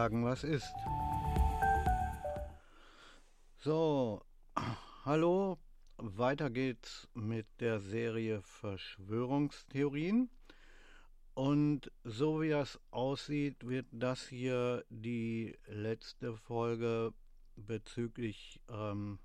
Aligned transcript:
sagen, 0.00 0.24
was 0.24 0.44
ist. 0.44 0.72
So, 3.58 4.22
hallo, 5.04 5.58
weiter 5.98 6.48
geht's 6.48 7.06
mit 7.12 7.46
der 7.60 7.80
Serie 7.80 8.40
Verschwörungstheorien. 8.40 10.30
Und 11.34 11.92
so 12.02 12.40
wie 12.40 12.48
das 12.48 12.80
aussieht, 12.90 13.68
wird 13.68 13.88
das 13.90 14.26
hier 14.26 14.86
die 14.88 15.58
letzte 15.66 16.34
Folge 16.34 17.12
bezüglich, 17.56 18.58
ähm, 18.70 19.18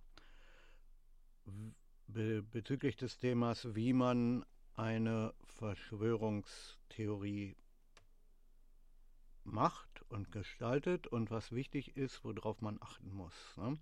be 2.08 2.44
bezüglich 2.44 2.98
des 2.98 3.18
Themas, 3.18 3.76
wie 3.76 3.94
man 3.94 4.44
eine 4.76 5.34
Verschwörungstheorie 5.46 7.56
macht 9.46 9.95
und 10.10 10.32
gestaltet 10.32 11.08
und 11.08 11.32
was 11.32 11.52
wichtig 11.52 11.98
ist, 11.98 12.24
worauf 12.24 12.62
man 12.62 12.78
achten 12.82 13.14
muss. 13.14 13.34
Ne? 13.58 13.78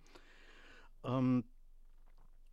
Ähm, 1.04 1.44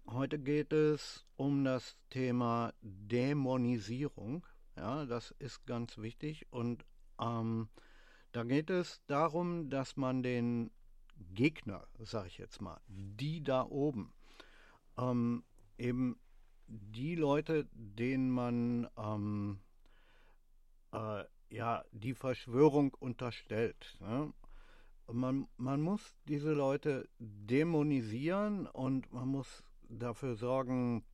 heute 0.06 0.38
geht 0.38 0.73
es 0.73 1.27
um 1.37 1.65
das 1.65 1.96
Thema 2.10 2.73
Dämonisierung. 2.83 4.46
Ja, 4.77 5.05
das 5.06 5.33
ist 5.38 5.66
ganz 5.66 5.98
wichtig 5.98 6.46
und 6.51 6.84
ähm, 7.20 7.69
da 8.33 8.45
geht 8.45 8.70
es 8.70 9.02
darum, 9.06 9.71
dass 9.71 9.96
man 9.96 10.23
den 10.23 10.71
Gegner, 11.34 11.87
sage 11.98 12.29
ich 12.29 12.38
jetzt 12.38 12.62
mal, 12.62 12.80
die 12.87 13.43
da 13.43 13.65
oben, 13.65 14.12
ähm, 14.96 15.45
eben 15.79 16.18
die 16.66 17.16
Leute, 17.16 17.68
denen 17.73 18.30
man 18.30 18.88
ähm, 18.96 19.60
äh, 20.93 21.24
ja 21.51 21.84
die 21.93 22.15
Verschwörung 22.15 22.95
unterstellt. 22.95 23.98
Ne? 24.01 24.32
Man, 25.12 25.48
man 25.56 25.80
muss 25.80 26.15
diese 26.26 26.52
Leute 26.52 27.09
dämonisieren 27.18 28.66
und 28.66 29.12
man 29.12 29.29
muss 29.29 29.65
dafür 29.88 30.37
sorgen, 30.37 31.04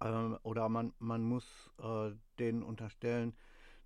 äh, 0.00 0.06
oder 0.42 0.68
man, 0.68 0.94
man 0.98 1.22
muss 1.22 1.70
äh, 1.78 2.12
denen 2.38 2.62
unterstellen, 2.62 3.36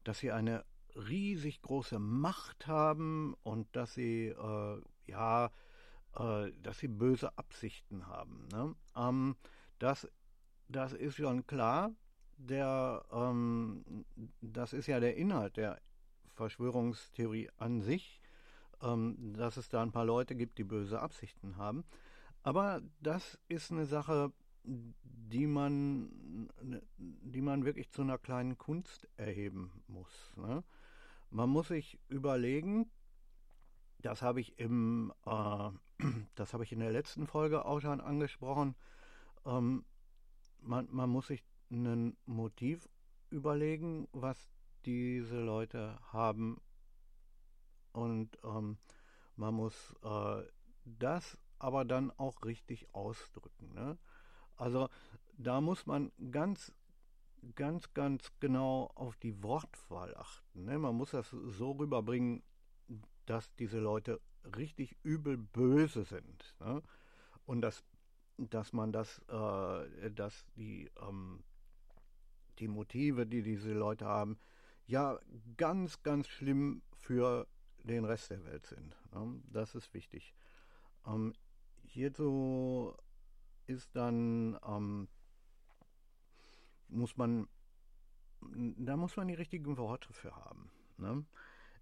dass 0.05 0.21
sie 0.21 0.31
eine 0.31 0.65
riesig 0.95 1.63
große 1.63 1.99
Macht 1.99 2.67
haben 2.67 3.35
und 3.43 3.75
dass 3.75 3.95
sie 3.95 4.29
äh, 4.29 4.83
ja, 5.07 5.51
äh, 6.17 6.53
dass 6.63 6.79
sie 6.79 6.89
böse 6.89 7.37
Absichten 7.39 8.07
haben. 8.07 8.49
Ne? 8.53 8.75
Ähm, 8.97 9.37
das, 9.79 10.09
das 10.69 10.93
ist 10.93 11.17
schon 11.17 11.47
klar. 11.47 11.93
Der, 12.49 13.05
ähm, 13.13 14.05
das 14.41 14.73
ist 14.73 14.89
ja 14.89 14.99
der 14.99 15.17
Inhalt 15.17 15.57
der 15.57 15.81
Verschwörungstheorie 16.35 17.51
an 17.57 17.83
sich, 17.83 18.21
ähm, 18.83 19.35
dass 19.35 19.57
es 19.57 19.69
da 19.69 19.83
ein 19.83 19.93
paar 19.93 20.05
Leute 20.05 20.35
gibt, 20.35 20.59
die 20.59 20.65
böse 20.65 21.01
Absichten 21.01 21.57
haben. 21.57 21.85
Aber 22.43 22.83
das 23.01 23.39
ist 23.49 23.71
eine 23.71 23.87
Sache, 23.87 24.33
die 24.65 25.47
man, 25.47 26.49
die 26.99 27.41
man 27.41 27.65
wirklich 27.65 27.91
zu 27.91 28.03
einer 28.03 28.19
kleinen 28.19 28.59
Kunst 28.59 29.09
erheben 29.17 29.83
muss. 29.87 30.35
Ne? 30.37 30.65
Man 31.31 31.49
muss 31.49 31.69
sich 31.69 31.99
überlegen, 32.09 32.91
das 34.01 34.23
habe 34.23 34.41
ich 34.41 34.59
im, 34.59 35.13
äh, 35.27 35.71
das 36.35 36.53
habe 36.53 36.65
ich 36.65 36.73
in 36.73 36.81
der 36.81 36.93
letzten 36.93 37.27
Folge 37.27 37.65
auch 37.65 37.81
schon 37.81 38.01
angesprochen. 38.01 38.75
Ähm, 39.47 39.85
man, 40.61 40.89
man 40.91 41.11
muss 41.11 41.29
sich 41.29 41.45
ein 41.73 42.17
Motiv 42.27 42.89
überlegen, 43.31 44.09
was 44.13 44.51
diese 44.85 45.41
Leute 45.41 45.99
haben 46.13 46.61
und 47.93 48.39
ähm, 48.45 48.79
man 49.37 49.55
muss 49.55 49.95
äh, 50.03 50.43
das 50.85 51.39
aber 51.59 51.85
dann 51.85 52.11
auch 52.13 52.45
richtig 52.45 52.93
ausdrücken. 52.95 53.73
Ne? 53.75 53.99
Also 54.57 54.89
da 55.39 55.61
muss 55.61 55.87
man 55.87 56.13
ganz, 56.31 56.73
ganz, 57.55 57.93
ganz 57.95 58.33
genau 58.41 58.91
auf 58.95 59.17
die 59.17 59.43
Wortwahl 59.43 60.15
achten. 60.17 60.65
Ne? 60.65 60.79
Man 60.79 60.97
muss 60.97 61.11
das 61.11 61.31
so 61.31 61.73
rüberbringen, 61.73 62.43
dass 63.27 63.55
diese 63.55 63.79
Leute 63.79 64.21
richtig 64.57 64.97
übel 65.03 65.37
böse 65.37 66.05
sind. 66.05 66.57
Ne? 66.61 66.83
Und 67.47 67.61
dass, 67.61 67.85
dass 68.37 68.73
man 68.73 68.93
das, 68.93 69.21
äh, 69.29 70.11
dass 70.11 70.45
die, 70.57 70.91
ähm, 71.01 71.45
die 72.59 72.69
Motive, 72.69 73.27
die 73.27 73.43
diese 73.43 73.73
Leute 73.73 74.07
haben, 74.07 74.39
ja 74.87 75.19
ganz, 75.57 76.03
ganz 76.03 76.29
schlimm 76.29 76.83
für 76.93 77.47
den 77.85 78.05
Rest 78.05 78.31
der 78.31 78.45
Welt 78.45 78.67
sind. 78.67 78.97
Ne? 79.13 79.41
Das 79.51 79.75
ist 79.75 79.93
wichtig. 79.95 80.35
Ähm, 81.07 81.35
hierzu 81.85 82.95
ist 83.67 83.95
dann, 83.95 84.59
ähm, 84.67 85.09
muss 86.89 87.17
man, 87.17 87.49
da 88.41 88.97
muss 88.97 89.17
man 89.17 89.29
die 89.29 89.35
richtigen 89.35 89.77
Worte 89.77 90.13
für 90.13 90.35
haben. 90.37 90.71
Ne? 90.99 91.25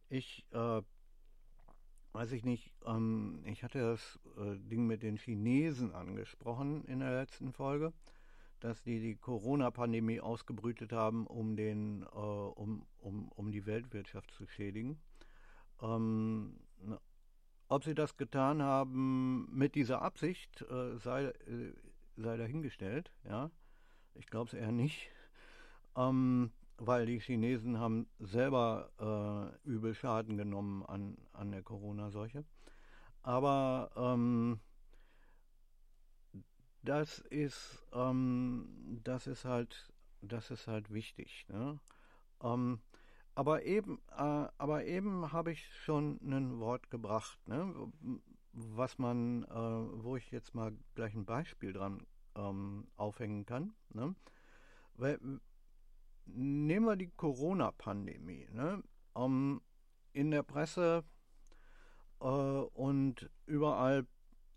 Ich, 0.09 0.47
äh, 0.53 0.83
weiß 2.13 2.33
ich 2.33 2.45
nicht, 2.45 2.73
ähm, 2.85 3.43
ich 3.45 3.63
hatte 3.63 3.81
das 3.81 4.19
äh, 4.37 4.57
Ding 4.57 4.87
mit 4.87 5.03
den 5.03 5.17
Chinesen 5.17 5.93
angesprochen 5.93 6.85
in 6.85 7.01
der 7.01 7.21
letzten 7.21 7.53
Folge, 7.53 7.93
dass 8.61 8.83
die 8.83 9.01
die 9.01 9.17
Corona-Pandemie 9.17 10.21
ausgebrütet 10.21 10.93
haben, 10.93 11.27
um, 11.27 11.57
den, 11.57 12.03
äh, 12.03 12.17
um, 12.17 12.87
um, 12.99 13.29
um 13.29 13.51
die 13.51 13.67
Weltwirtschaft 13.67 14.31
zu 14.33 14.47
schädigen. 14.47 15.01
Ähm, 15.83 16.61
ob 17.69 17.85
sie 17.85 17.95
das 17.95 18.17
getan 18.17 18.63
haben 18.63 19.49
mit 19.53 19.75
dieser 19.75 20.03
Absicht, 20.03 20.63
äh, 20.63 20.99
sei, 20.99 21.27
äh, 21.27 21.73
sei 22.17 22.37
dahingestellt. 22.37 23.13
Ja, 23.25 23.51
ich 24.15 24.27
glaube 24.27 24.49
es 24.49 24.55
eher 24.55 24.73
nicht, 24.73 25.11
ähm, 25.97 26.51
weil 26.79 27.07
die 27.07 27.21
Chinesen 27.21 27.79
haben 27.79 28.09
selber 28.19 29.55
äh, 29.65 29.69
übel 29.69 29.95
Schaden 29.95 30.37
genommen 30.37 30.85
an, 30.85 31.17
an 31.33 31.53
der 31.53 31.63
Corona-Seuche. 31.63 32.45
Aber 33.23 33.91
ähm, 33.97 34.61
das 36.83 37.19
ist 37.19 37.85
ähm, 37.93 39.01
das 39.05 39.27
ist 39.27 39.45
halt 39.45 39.93
das 40.23 40.51
ist 40.51 40.67
halt 40.67 40.93
wichtig. 40.93 41.47
Ne? 41.49 41.79
Ähm, 42.43 42.81
aber 43.35 43.65
eben, 43.65 44.01
äh, 44.11 44.49
aber 44.59 44.85
eben 44.85 45.33
habe 45.33 45.53
ich 45.53 45.67
schon 45.85 46.21
ein 46.23 46.59
Wort 46.59 46.91
gebracht, 46.91 47.39
ne? 47.47 47.91
was 48.53 48.99
man, 48.99 49.45
äh, 49.45 50.05
wo 50.05 50.17
ich 50.17 50.31
jetzt 50.31 50.55
mal 50.55 50.77
gleich 50.95 51.15
ein 51.15 51.25
Beispiel 51.25 51.73
dran 51.73 52.07
ähm, 52.35 52.89
aufhängen 52.97 53.47
kann. 53.47 53.73
Ne? 53.91 54.15
Weil, 54.95 55.19
nehmen 56.27 56.87
wir 56.87 56.97
die 56.97 57.11
Corona-Pandemie. 57.11 58.49
Ne? 58.53 58.83
Um, 59.15 59.61
in 60.13 60.31
der 60.31 60.43
Presse 60.43 61.05
äh, 62.21 62.25
und 62.25 63.31
überall 63.47 64.07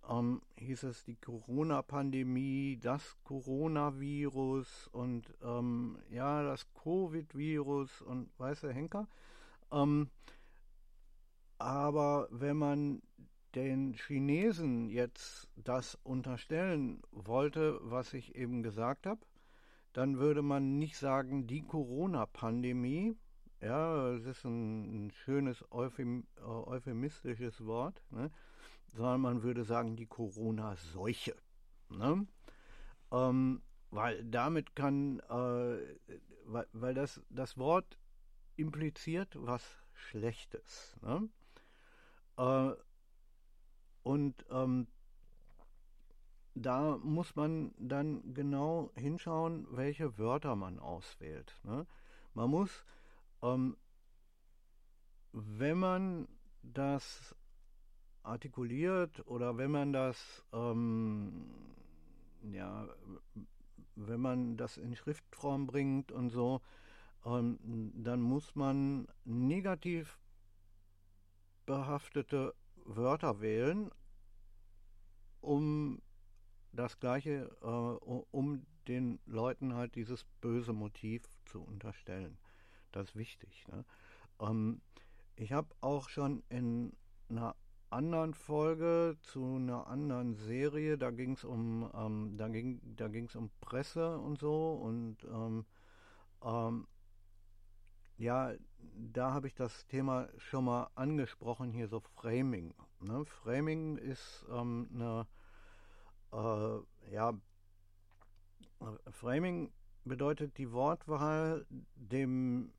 ähm, 0.10 0.42
hieß 0.58 0.84
es 0.84 1.04
die 1.06 1.16
Corona-Pandemie, 1.16 2.78
das 2.82 3.16
Coronavirus 3.24 4.90
und 4.92 5.34
ähm, 5.42 5.98
ja, 6.10 6.44
das 6.44 6.68
Covid-Virus 6.74 8.02
und 8.02 8.30
weiße 8.38 8.72
Henker. 8.72 9.08
Ähm, 9.72 10.10
aber 11.58 12.28
wenn 12.32 12.58
man 12.58 13.02
den 13.56 13.94
Chinesen 13.94 14.90
jetzt 14.90 15.48
das 15.56 15.96
unterstellen 16.04 17.02
wollte, 17.12 17.80
was 17.84 18.14
ich 18.14 18.36
eben 18.36 18.64
gesagt 18.64 19.06
habe, 19.06 19.22
dann 19.94 20.18
würde 20.18 20.42
man 20.42 20.80
nicht 20.80 20.98
sagen, 20.98 21.46
die 21.46 21.62
Corona-Pandemie, 21.62 23.16
ja, 23.62 24.12
das 24.14 24.26
ist 24.26 24.44
ein, 24.44 25.06
ein 25.06 25.12
schönes 25.12 25.64
Euphem, 25.72 26.26
äh, 26.38 26.42
euphemistisches 26.42 27.64
Wort, 27.66 28.02
ne? 28.10 28.32
Sondern 28.94 29.22
man 29.22 29.44
würde 29.44 29.64
sagen 29.64 29.96
die 29.96 30.06
Corona-Seuche. 30.06 31.36
Ne? 31.90 32.28
Ähm, 33.12 33.62
weil 33.92 34.24
damit 34.24 34.76
kann, 34.76 35.20
äh, 35.20 35.78
weil, 36.46 36.68
weil 36.74 36.94
das, 36.94 37.22
das 37.30 37.58
Wort 37.58 37.98
impliziert 38.56 39.36
was 39.40 39.64
Schlechtes. 39.94 40.96
Ne? 41.02 41.30
Äh, 42.38 42.76
und 44.04 44.46
ähm, 44.50 44.88
da 46.56 46.98
muss 46.98 47.36
man 47.36 47.74
dann 47.78 48.34
genau 48.34 48.92
hinschauen, 48.96 49.66
welche 49.72 50.18
Wörter 50.18 50.56
man 50.56 50.80
auswählt. 50.80 51.60
Ne? 51.64 51.88
Man 52.34 52.50
muss, 52.50 52.86
ähm, 53.42 53.78
wenn 55.32 55.80
man 55.80 56.28
das 56.62 57.36
artikuliert 58.24 59.26
oder 59.28 59.58
wenn 59.58 59.72
man 59.72 59.94
das, 59.94 60.44
ähm, 60.54 61.46
ja, 62.52 62.88
wenn 63.96 64.20
man 64.20 64.58
das 64.58 64.78
in 64.78 64.96
Schriftform 64.96 65.68
bringt 65.68 66.12
und 66.12 66.30
so, 66.30 66.62
ähm, 67.26 67.60
dann 67.96 68.22
muss 68.22 68.56
man 68.56 69.08
negativ 69.26 70.18
behaftete 71.66 72.54
Wörter 72.86 73.40
wählen, 73.42 73.92
um 75.42 76.02
das 76.72 77.00
Gleiche, 77.00 77.56
äh, 77.62 77.66
um 77.66 78.66
den 78.88 79.20
Leuten 79.26 79.76
halt 79.76 79.96
dieses 79.96 80.26
böse 80.42 80.74
Motiv 80.74 81.24
zu 81.46 81.62
unterstellen. 81.62 82.38
Das 82.92 83.10
ist 83.10 83.16
wichtig. 83.16 83.66
Ne? 83.68 83.86
Ähm, 84.40 84.82
ich 85.36 85.54
habe 85.54 85.74
auch 85.82 86.10
schon 86.10 86.44
in 86.50 86.94
einer 87.30 87.56
anderen 87.94 88.34
Folge 88.34 89.18
zu 89.22 89.56
einer 89.56 89.88
anderen 89.88 90.36
Serie, 90.36 90.98
da 90.98 91.12
ging 91.12 91.34
es 91.34 91.44
um, 91.44 91.90
ähm, 91.96 92.38
da 92.38 92.48
ging, 92.48 92.82
da 92.96 93.08
ging's 93.08 93.36
um 93.36 93.50
Presse 93.62 94.18
und 94.18 94.40
so 94.40 94.74
und 94.74 95.18
ähm, 95.26 95.66
ähm, 96.44 96.88
ja, 98.18 98.54
da 99.14 99.34
habe 99.34 99.48
ich 99.48 99.56
das 99.56 99.86
Thema 99.88 100.28
schon 100.38 100.66
mal 100.66 100.90
angesprochen, 100.96 101.72
hier 101.72 101.88
so 101.88 102.00
Framing. 102.00 102.74
Ne? 103.02 103.26
Framing 103.26 103.98
ist 103.98 104.46
ähm, 104.52 104.90
eine, 104.94 105.28
äh, 106.32 107.14
ja, 107.14 107.34
Framing 109.12 109.72
bedeutet 110.06 110.58
die 110.58 110.72
Wortwahl 110.72 111.66
dem 111.96 112.74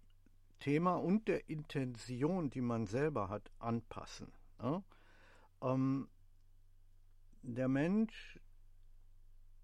Thema 0.60 0.96
und 0.96 1.28
der 1.28 1.48
Intention, 1.48 2.50
die 2.50 2.60
man 2.60 2.86
selber 2.86 3.28
hat, 3.28 3.50
anpassen. 3.58 4.32
Ne? 4.62 4.82
Ähm, 5.64 6.08
der 7.42 7.68
Mensch 7.68 8.38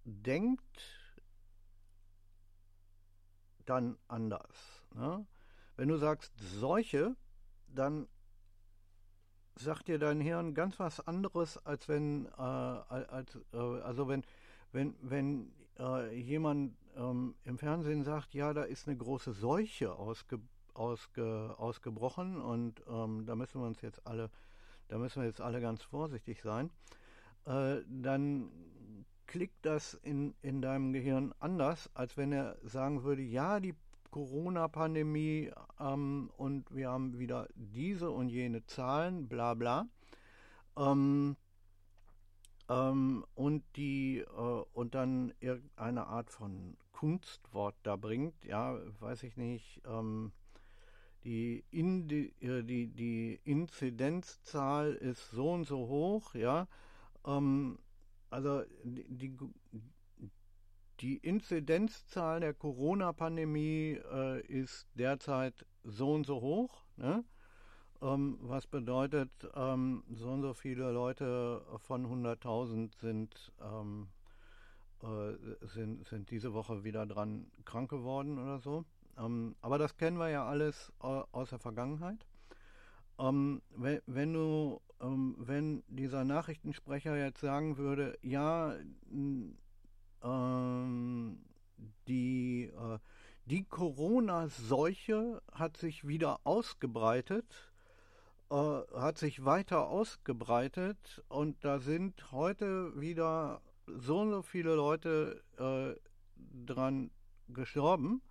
denkt 0.04 0.82
dann 3.66 3.96
anders. 4.08 4.82
Ne? 4.94 5.26
Wenn 5.76 5.88
du 5.88 5.96
sagst 5.96 6.32
Seuche, 6.38 7.16
dann 7.68 8.08
sagt 9.54 9.88
dir 9.88 9.98
dein 9.98 10.20
Hirn 10.20 10.54
ganz 10.54 10.78
was 10.78 11.06
anderes, 11.06 11.58
als 11.58 11.88
wenn, 11.88 12.26
äh, 12.26 12.30
als, 12.40 13.38
äh, 13.52 13.56
also 13.56 14.08
wenn, 14.08 14.24
wenn, 14.72 14.96
wenn 15.02 15.52
äh, 15.78 16.14
jemand 16.18 16.76
ähm, 16.96 17.34
im 17.44 17.58
Fernsehen 17.58 18.04
sagt, 18.04 18.34
ja, 18.34 18.52
da 18.52 18.62
ist 18.62 18.88
eine 18.88 18.96
große 18.96 19.32
Seuche 19.32 19.92
ausge, 19.94 20.40
ausge, 20.74 21.54
ausgebrochen 21.58 22.40
und 22.40 22.82
ähm, 22.88 23.26
da 23.26 23.36
müssen 23.36 23.60
wir 23.60 23.66
uns 23.66 23.80
jetzt 23.82 24.06
alle, 24.06 24.30
da 24.90 24.98
müssen 24.98 25.22
wir 25.22 25.28
jetzt 25.28 25.40
alle 25.40 25.60
ganz 25.60 25.82
vorsichtig 25.82 26.42
sein, 26.42 26.70
äh, 27.46 27.76
dann 27.88 28.50
klickt 29.26 29.64
das 29.64 29.94
in, 29.94 30.34
in 30.42 30.60
deinem 30.60 30.92
Gehirn 30.92 31.32
anders, 31.38 31.88
als 31.94 32.16
wenn 32.16 32.32
er 32.32 32.56
sagen 32.64 33.04
würde, 33.04 33.22
ja, 33.22 33.60
die 33.60 33.74
Corona-Pandemie 34.10 35.52
ähm, 35.78 36.30
und 36.36 36.74
wir 36.74 36.90
haben 36.90 37.20
wieder 37.20 37.46
diese 37.54 38.10
und 38.10 38.28
jene 38.28 38.66
Zahlen, 38.66 39.28
bla 39.28 39.54
bla. 39.54 39.86
Ähm, 40.76 41.36
ähm, 42.68 43.24
und 43.34 43.62
die 43.76 44.18
äh, 44.18 44.64
und 44.72 44.96
dann 44.96 45.32
irgendeine 45.38 46.08
Art 46.08 46.30
von 46.30 46.76
Kunstwort 46.90 47.76
da 47.84 47.94
bringt, 47.94 48.44
ja, 48.44 48.76
weiß 48.98 49.22
ich 49.22 49.36
nicht, 49.36 49.80
ähm, 49.86 50.32
die, 51.24 51.64
Indi 51.70 52.32
äh, 52.40 52.62
die, 52.62 52.88
die 52.88 53.40
Inzidenzzahl 53.44 54.94
ist 54.94 55.30
so 55.30 55.52
und 55.52 55.64
so 55.64 55.88
hoch, 55.88 56.34
ja, 56.34 56.66
ähm, 57.26 57.78
also 58.30 58.62
die, 58.84 59.36
die, 61.00 61.16
Inzidenzzahl 61.16 62.40
der 62.40 62.54
Corona-Pandemie 62.54 64.00
äh, 64.12 64.40
ist 64.46 64.86
derzeit 64.94 65.66
so 65.84 66.12
und 66.12 66.26
so 66.26 66.40
hoch, 66.40 66.84
ne? 66.96 67.24
ähm, 68.02 68.38
was 68.42 68.66
bedeutet, 68.66 69.30
ähm, 69.54 70.04
so 70.10 70.28
und 70.28 70.42
so 70.42 70.54
viele 70.54 70.90
Leute 70.92 71.62
von 71.78 72.06
100.000 72.06 72.96
sind, 72.98 73.52
ähm, 73.60 74.08
äh, 75.02 75.66
sind, 75.66 76.06
sind 76.06 76.30
diese 76.30 76.54
Woche 76.54 76.84
wieder 76.84 77.06
dran 77.06 77.50
krank 77.64 77.90
geworden 77.90 78.38
oder 78.38 78.58
so. 78.58 78.84
Ähm, 79.20 79.54
aber 79.60 79.78
das 79.78 79.96
kennen 79.96 80.18
wir 80.18 80.28
ja 80.28 80.46
alles 80.46 80.92
äh, 81.02 81.22
aus 81.32 81.50
der 81.50 81.58
Vergangenheit. 81.58 82.26
Ähm, 83.18 83.60
wenn, 83.76 84.00
wenn 84.06 84.32
du, 84.32 84.80
ähm, 85.00 85.36
wenn 85.38 85.82
dieser 85.88 86.24
Nachrichtensprecher 86.24 87.16
jetzt 87.16 87.40
sagen 87.40 87.76
würde, 87.76 88.18
ja, 88.22 88.74
ähm, 90.22 91.38
die, 92.08 92.64
äh, 92.64 92.98
die 93.44 93.64
Corona-Seuche 93.64 95.42
hat 95.52 95.76
sich 95.76 96.06
wieder 96.06 96.40
ausgebreitet, 96.44 97.72
äh, 98.50 98.54
hat 98.54 99.18
sich 99.18 99.44
weiter 99.44 99.88
ausgebreitet 99.88 101.22
und 101.28 101.62
da 101.64 101.78
sind 101.78 102.32
heute 102.32 102.98
wieder 102.98 103.60
so 103.86 104.20
und 104.20 104.30
so 104.30 104.42
viele 104.42 104.74
Leute 104.74 105.42
äh, 105.58 105.94
dran 106.64 107.10
gestorben, 107.48 108.22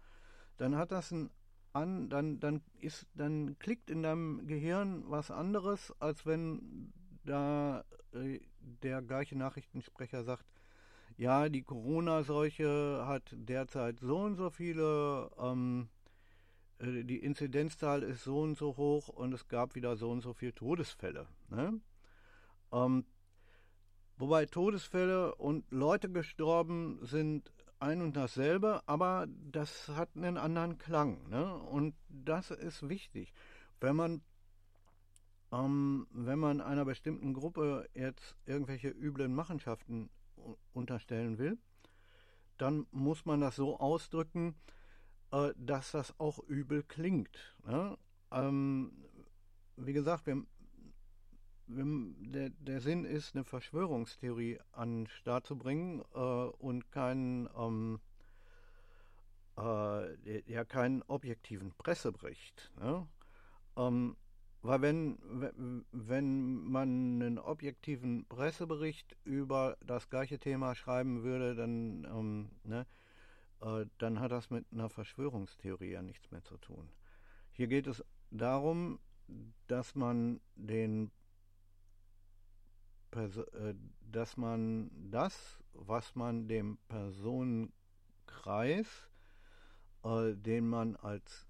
dann 0.59 0.75
hat 0.75 0.91
das 0.91 1.11
ein 1.11 1.29
an, 1.73 2.09
dann, 2.09 2.39
dann 2.39 2.61
ist, 2.79 3.07
dann 3.13 3.57
klickt 3.59 3.89
in 3.89 4.03
deinem 4.03 4.47
Gehirn 4.47 5.03
was 5.07 5.31
anderes, 5.31 5.93
als 5.99 6.25
wenn 6.25 6.91
da 7.25 7.83
äh, 8.13 8.39
der 8.61 9.01
gleiche 9.01 9.37
Nachrichtensprecher 9.37 10.23
sagt, 10.23 10.45
ja, 11.17 11.49
die 11.49 11.63
Corona-Seuche 11.63 13.03
hat 13.05 13.23
derzeit 13.31 13.99
so 13.99 14.17
und 14.17 14.35
so 14.35 14.49
viele, 14.49 15.29
ähm, 15.37 15.89
äh, 16.79 17.03
die 17.03 17.19
Inzidenzzahl 17.19 18.03
ist 18.03 18.23
so 18.23 18.41
und 18.41 18.57
so 18.57 18.77
hoch 18.77 19.09
und 19.09 19.33
es 19.33 19.47
gab 19.47 19.75
wieder 19.75 19.95
so 19.95 20.09
und 20.09 20.21
so 20.21 20.33
viele 20.33 20.55
Todesfälle. 20.55 21.27
Ne? 21.49 21.79
Ähm, 22.71 23.05
wobei 24.17 24.45
Todesfälle 24.45 25.35
und 25.35 25.69
Leute 25.71 26.09
gestorben 26.09 26.99
sind 27.01 27.51
ein 27.79 28.01
und 28.01 28.15
dasselbe, 28.15 28.81
aber 28.85 29.27
das 29.51 29.87
hat 29.89 30.09
einen 30.15 30.37
anderen 30.37 30.77
Klang. 30.77 31.29
Ne? 31.29 31.55
Und 31.55 31.95
das 32.09 32.51
ist 32.51 32.87
wichtig. 32.89 33.33
Wenn 33.79 33.95
man, 33.95 34.21
ähm, 35.51 36.07
wenn 36.11 36.39
man 36.39 36.61
einer 36.61 36.85
bestimmten 36.85 37.33
Gruppe 37.33 37.89
jetzt 37.93 38.35
irgendwelche 38.45 38.89
üblen 38.89 39.33
Machenschaften 39.33 40.09
unterstellen 40.73 41.37
will, 41.37 41.57
dann 42.57 42.85
muss 42.91 43.25
man 43.25 43.39
das 43.41 43.55
so 43.55 43.79
ausdrücken, 43.79 44.55
äh, 45.31 45.53
dass 45.55 45.91
das 45.91 46.19
auch 46.19 46.39
übel 46.39 46.83
klingt. 46.83 47.55
Ne? 47.65 47.97
Ähm, 48.31 48.91
wie 49.77 49.93
gesagt, 49.93 50.25
wir, 50.25 50.43
der, 51.69 52.49
der, 52.49 52.81
Sinn 52.81 53.05
ist, 53.05 53.35
eine 53.35 53.43
Verschwörungstheorie 53.43 54.59
an 54.71 55.03
den 55.03 55.07
Start 55.07 55.45
zu 55.45 55.57
bringen 55.57 56.01
äh, 56.15 56.19
und 56.19 56.91
keinen, 56.91 57.47
ähm, 57.55 57.99
äh, 59.57 60.51
ja, 60.51 60.65
keinen 60.65 61.03
objektiven 61.03 61.73
Pressebericht. 61.77 62.71
Ne? 62.79 63.07
Ähm, 63.77 64.15
weil 64.61 64.81
wenn, 64.81 65.85
wenn 65.91 66.63
man 66.65 67.21
einen 67.21 67.39
objektiven 67.39 68.25
Pressebericht 68.25 69.15
über 69.23 69.77
das 69.85 70.09
gleiche 70.09 70.37
Thema 70.39 70.75
schreiben 70.75 71.23
würde, 71.23 71.55
dann, 71.55 72.05
ähm, 72.05 72.49
ne, 72.63 72.85
äh, 73.61 73.85
dann 73.99 74.19
hat 74.19 74.31
das 74.31 74.49
mit 74.49 74.65
einer 74.73 74.89
Verschwörungstheorie 74.89 75.91
ja 75.91 76.01
nichts 76.01 76.29
mehr 76.31 76.43
zu 76.43 76.57
tun. 76.57 76.89
Hier 77.51 77.67
geht 77.67 77.87
es 77.87 78.03
darum, 78.31 78.99
dass 79.67 79.95
man 79.95 80.41
den 80.55 81.11
dass 83.11 84.37
man 84.37 84.89
das, 85.11 85.59
was 85.73 86.15
man 86.15 86.47
dem 86.47 86.77
Personenkreis, 86.87 89.09
äh, 90.03 90.35
den 90.35 90.69
man 90.69 90.95
als 90.95 91.47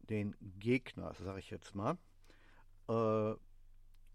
den 0.00 0.34
Gegner, 0.58 1.12
sage 1.14 1.40
ich 1.40 1.50
jetzt 1.50 1.74
mal, 1.74 1.98
äh, 2.88 3.34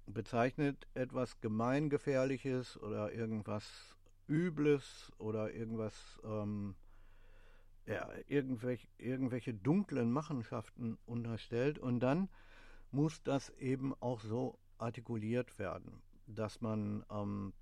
bezeichnet 0.05 0.87
etwas 0.93 1.41
Gemeingefährliches 1.41 2.81
oder 2.81 3.11
irgendwas 3.11 3.97
Übles 4.27 5.11
oder 5.17 5.53
irgendwas, 5.53 6.19
ähm, 6.23 6.75
ja, 7.85 8.09
irgendwelche, 8.27 8.87
irgendwelche 8.97 9.53
dunklen 9.53 10.11
Machenschaften 10.11 10.97
unterstellt 11.05 11.79
und 11.79 12.01
dann 12.01 12.29
muss 12.91 13.21
das 13.23 13.49
eben 13.51 13.93
auch 14.01 14.19
so 14.21 14.59
artikuliert 14.77 15.57
werden, 15.59 16.01
dass 16.27 16.61
man, 16.61 17.05
ähm, 17.09 17.53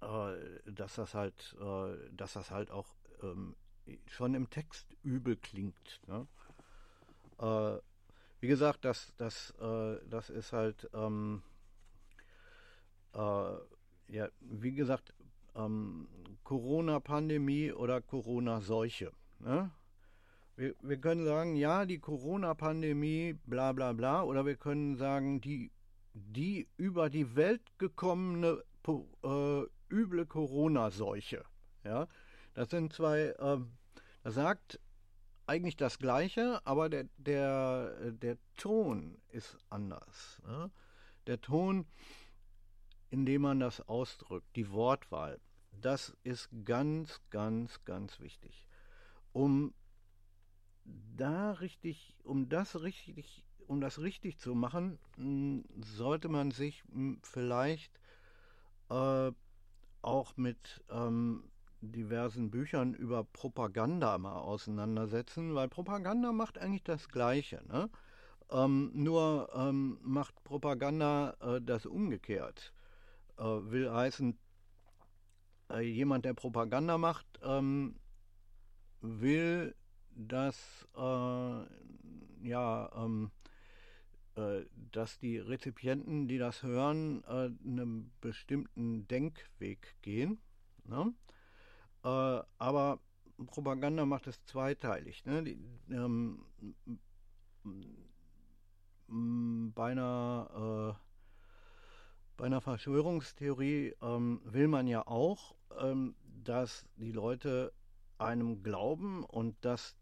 äh, 0.00 0.70
dass 0.70 0.96
das 0.96 1.14
halt, 1.14 1.56
äh, 1.60 1.96
dass 2.12 2.34
das 2.34 2.50
halt 2.50 2.70
auch 2.70 2.88
ähm, 3.22 3.56
schon 4.06 4.34
im 4.34 4.50
Text 4.50 4.86
übel 5.02 5.36
klingt. 5.36 6.00
Ne? 6.06 6.26
Äh, 7.38 7.78
wie 8.40 8.48
gesagt, 8.48 8.84
das, 8.84 9.12
das, 9.16 9.50
äh, 9.60 9.98
das 10.08 10.30
ist 10.30 10.52
halt, 10.52 10.88
ähm, 10.94 11.42
äh, 13.14 13.54
ja, 14.08 14.28
wie 14.40 14.72
gesagt, 14.72 15.14
ähm, 15.54 16.08
Corona-Pandemie 16.44 17.72
oder 17.72 18.00
Corona-Seuche. 18.00 19.12
Ne? 19.40 19.70
wir, 20.60 20.74
wir 20.82 20.98
können 20.98 21.24
sagen, 21.24 21.56
ja, 21.56 21.86
die 21.86 21.98
Corona-Pandemie, 21.98 23.38
bla 23.46 23.72
bla 23.72 23.92
bla, 23.94 24.22
oder 24.22 24.44
wir 24.44 24.56
können 24.56 24.96
sagen, 24.96 25.40
die, 25.40 25.70
die 26.14 26.68
über 26.76 27.10
die 27.10 27.36
Welt 27.36 27.62
gekommene 27.78 28.62
äh, 28.86 29.62
üble 29.90 30.26
Corona-Seuche. 30.26 31.44
Ja, 31.84 32.08
das 32.54 32.70
sind 32.70 32.92
zwei, 32.92 33.34
äh, 33.38 33.58
das 34.22 34.34
sagt 34.34 34.80
eigentlich 35.46 35.76
das 35.76 35.98
Gleiche, 35.98 36.64
aber 36.64 36.88
der, 36.88 37.08
der, 37.16 38.12
der 38.12 38.38
Ton 38.56 39.20
ist 39.30 39.58
anders. 39.68 40.40
Ne? 40.46 40.70
Der 41.26 41.40
Ton, 41.40 41.86
in 43.10 43.26
dem 43.26 43.42
man 43.42 43.58
das 43.60 43.80
ausdrückt, 43.88 44.46
die 44.54 44.70
Wortwahl, 44.70 45.40
das 45.72 46.16
ist 46.22 46.48
ganz, 46.64 47.20
ganz, 47.30 47.84
ganz 47.84 48.20
wichtig. 48.20 48.68
Um 49.32 49.74
da 50.84 51.52
richtig, 51.52 52.16
um 52.22 52.48
das 52.48 52.82
richtig, 52.82 53.44
um 53.70 53.80
das 53.80 54.00
richtig 54.00 54.36
zu 54.38 54.54
machen, 54.56 54.98
hm, 55.16 55.64
sollte 55.78 56.28
man 56.28 56.50
sich 56.50 56.82
hm, 56.92 57.20
vielleicht 57.22 58.00
äh, 58.90 59.30
auch 60.02 60.36
mit 60.36 60.84
ähm, 60.90 61.44
diversen 61.80 62.50
Büchern 62.50 62.94
über 62.94 63.22
Propaganda 63.22 64.18
mal 64.18 64.40
auseinandersetzen, 64.40 65.54
weil 65.54 65.68
Propaganda 65.68 66.32
macht 66.32 66.58
eigentlich 66.58 66.82
das 66.82 67.08
Gleiche. 67.08 67.62
Ne? 67.68 67.88
Ähm, 68.50 68.90
nur 68.92 69.48
ähm, 69.54 69.98
macht 70.02 70.42
Propaganda 70.42 71.36
äh, 71.40 71.60
das 71.62 71.86
umgekehrt. 71.86 72.72
Äh, 73.38 73.44
will 73.44 73.92
heißen, 73.92 74.36
äh, 75.70 75.80
jemand, 75.80 76.24
der 76.24 76.34
Propaganda 76.34 76.98
macht, 76.98 77.26
ähm, 77.44 77.94
will 79.00 79.76
dass 80.12 80.88
äh, 80.96 81.62
ja 82.42 82.90
ähm, 82.96 83.30
äh, 83.30 83.39
dass 84.92 85.18
die 85.18 85.38
Rezipienten, 85.38 86.28
die 86.28 86.38
das 86.38 86.62
hören, 86.62 87.22
äh, 87.24 87.50
einen 87.66 88.12
bestimmten 88.20 89.06
Denkweg 89.08 89.96
gehen. 90.02 90.38
Ne? 90.84 91.12
Äh, 92.04 92.42
aber 92.58 93.00
Propaganda 93.46 94.04
macht 94.04 94.26
es 94.26 94.44
zweiteilig. 94.44 95.24
Ne? 95.24 95.42
Die, 95.42 95.58
ähm, 95.90 96.44
bei 99.74 99.90
einer 99.90 100.96
äh, 100.96 101.10
bei 102.40 102.46
einer 102.46 102.62
Verschwörungstheorie 102.62 103.94
ähm, 104.00 104.40
will 104.44 104.66
man 104.66 104.86
ja 104.86 105.06
auch, 105.06 105.54
ähm, 105.78 106.14
dass 106.42 106.86
die 106.96 107.12
Leute 107.12 107.70
einem 108.16 108.62
glauben 108.62 109.24
und 109.24 109.62
dass 109.62 109.92
äh, 109.92 109.99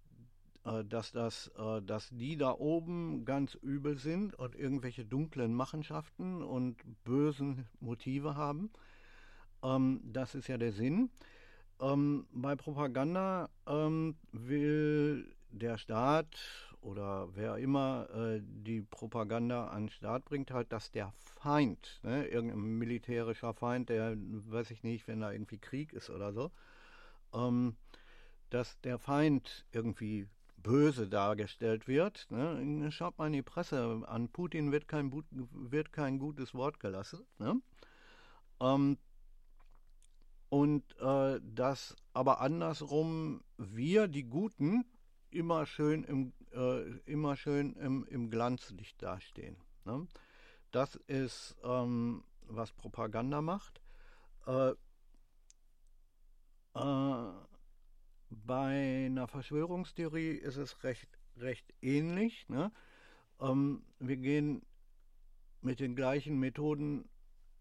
dass, 0.85 1.13
das, 1.13 1.51
äh, 1.57 1.83
dass 1.83 2.11
die 2.11 2.37
da 2.37 2.53
oben 2.53 3.25
ganz 3.25 3.55
übel 3.55 3.97
sind 3.97 4.35
und 4.39 4.55
irgendwelche 4.55 5.05
dunklen 5.05 5.55
Machenschaften 5.55 6.43
und 6.43 6.77
bösen 7.05 7.67
Motive 7.81 8.37
haben. 8.37 8.71
Ähm, 9.63 10.01
das 10.05 10.35
ist 10.35 10.49
ja 10.49 10.59
der 10.59 10.73
Sinn. 10.73 11.11
Ähm, 11.81 12.27
bei 12.33 12.57
Propaganda 12.57 13.49
ähm, 13.67 14.17
will 14.33 15.35
der 15.51 15.79
Staat 15.79 16.37
oder 16.81 17.29
wer 17.35 17.57
immer 17.57 18.09
äh, 18.11 18.41
die 18.43 18.83
Propaganda 18.83 19.69
an 19.69 19.85
den 19.85 19.91
Staat 19.91 20.25
bringt, 20.25 20.51
halt, 20.51 20.73
dass 20.73 20.91
der 20.91 21.13
Feind, 21.17 22.01
ne, 22.03 22.27
irgendein 22.27 22.79
militärischer 22.79 23.55
Feind, 23.55 23.89
der, 23.89 24.17
weiß 24.17 24.71
ich 24.71 24.83
nicht, 24.83 25.09
wenn 25.09 25.21
da 25.21 25.33
irgendwie 25.33 25.59
Krieg 25.59 25.93
ist 25.93 26.11
oder 26.11 26.33
so, 26.33 26.51
dass 28.51 28.81
der 28.81 28.99
Feind 28.99 29.67
irgendwie 29.73 30.27
böse 30.63 31.09
dargestellt 31.09 31.89
wird. 31.89 32.27
Ne? 32.31 32.91
Schaut 32.91 33.19
mal 33.19 33.27
in 33.29 33.33
die 33.33 33.43
Presse 33.43 34.03
an, 34.07 34.29
Putin 34.29 34.73
wird 34.73 34.89
kein, 34.89 35.13
wird 35.31 35.93
kein 35.93 36.19
gutes 36.19 36.55
Wort 36.55 36.81
gelassen. 36.81 37.25
Ne? 37.39 37.61
Ähm, 38.61 38.99
und 40.49 40.97
äh, 41.01 41.41
dass 41.43 41.95
aber 42.13 42.41
andersrum 42.41 43.43
wir, 43.59 44.09
die 44.09 44.25
Guten, 44.25 44.85
immer 45.31 45.67
schön 45.67 46.05
im, 46.05 46.33
äh, 46.53 46.83
immer 47.05 47.37
schön 47.37 47.75
im, 47.75 48.05
im 48.07 48.31
Glanzlicht 48.31 49.03
dastehen. 49.03 49.57
Ne? 49.85 50.07
Das 50.71 50.97
ist, 51.07 51.57
ähm, 51.63 52.25
was 52.43 52.73
Propaganda 52.73 53.43
macht. 53.43 53.81
Äh, 54.47 54.73
äh 56.75 57.48
bei 58.31 59.07
einer 59.07 59.27
Verschwörungstheorie 59.27 60.31
ist 60.31 60.57
es 60.57 60.83
recht, 60.85 61.09
recht 61.37 61.73
ähnlich. 61.83 62.49
Ne? 62.49 62.73
Ähm, 63.41 63.83
wir 63.99 64.17
gehen 64.17 64.63
mit 65.61 65.81
den 65.81 65.97
gleichen 65.97 66.39
Methoden 66.39 67.09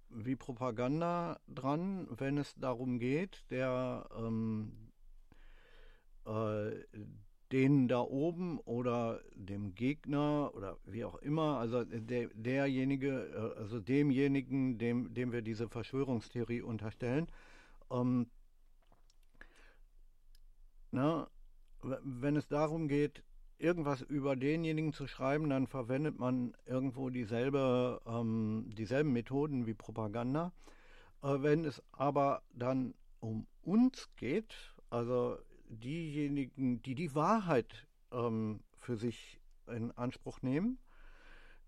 wie 0.09 0.35
Propaganda 0.35 1.39
dran, 1.47 2.07
wenn 2.11 2.37
es 2.37 2.55
darum 2.55 2.99
geht, 2.99 3.43
der 3.49 4.07
ähm, 4.17 4.71
äh, 6.25 6.71
denen 7.51 7.87
da 7.87 8.01
oben 8.01 8.59
oder 8.59 9.21
dem 9.33 9.73
Gegner 9.73 10.51
oder 10.53 10.77
wie 10.85 11.05
auch 11.05 11.15
immer, 11.15 11.59
also 11.59 11.83
der, 11.85 12.27
derjenige, 12.33 13.53
äh, 13.55 13.59
also 13.59 13.79
demjenigen, 13.79 14.77
dem, 14.77 15.13
dem 15.13 15.31
wir 15.31 15.41
diese 15.41 15.69
Verschwörungstheorie 15.69 16.61
unterstellen, 16.61 17.27
ähm, 17.89 18.27
Ne? 20.97 21.27
Wenn 21.83 22.35
es 22.35 22.47
darum 22.47 22.87
geht, 22.87 23.23
irgendwas 23.59 24.01
über 24.01 24.35
denjenigen 24.35 24.93
zu 24.93 25.05
schreiben, 25.05 25.47
dann 25.47 25.67
verwendet 25.67 26.17
man 26.17 26.55
irgendwo 26.65 27.11
dieselbe, 27.11 28.01
ähm, 28.07 28.71
dieselben 28.75 29.13
Methoden 29.13 29.67
wie 29.67 29.75
Propaganda. 29.75 30.53
Äh, 31.21 31.35
wenn 31.43 31.65
es 31.65 31.83
aber 31.91 32.41
dann 32.51 32.95
um 33.19 33.45
uns 33.61 34.09
geht, 34.15 34.55
also 34.89 35.37
diejenigen, 35.69 36.81
die 36.81 36.95
die 36.95 37.13
Wahrheit 37.13 37.87
ähm, 38.11 38.61
für 38.79 38.97
sich 38.97 39.39
in 39.67 39.91
Anspruch 39.91 40.41
nehmen, 40.41 40.79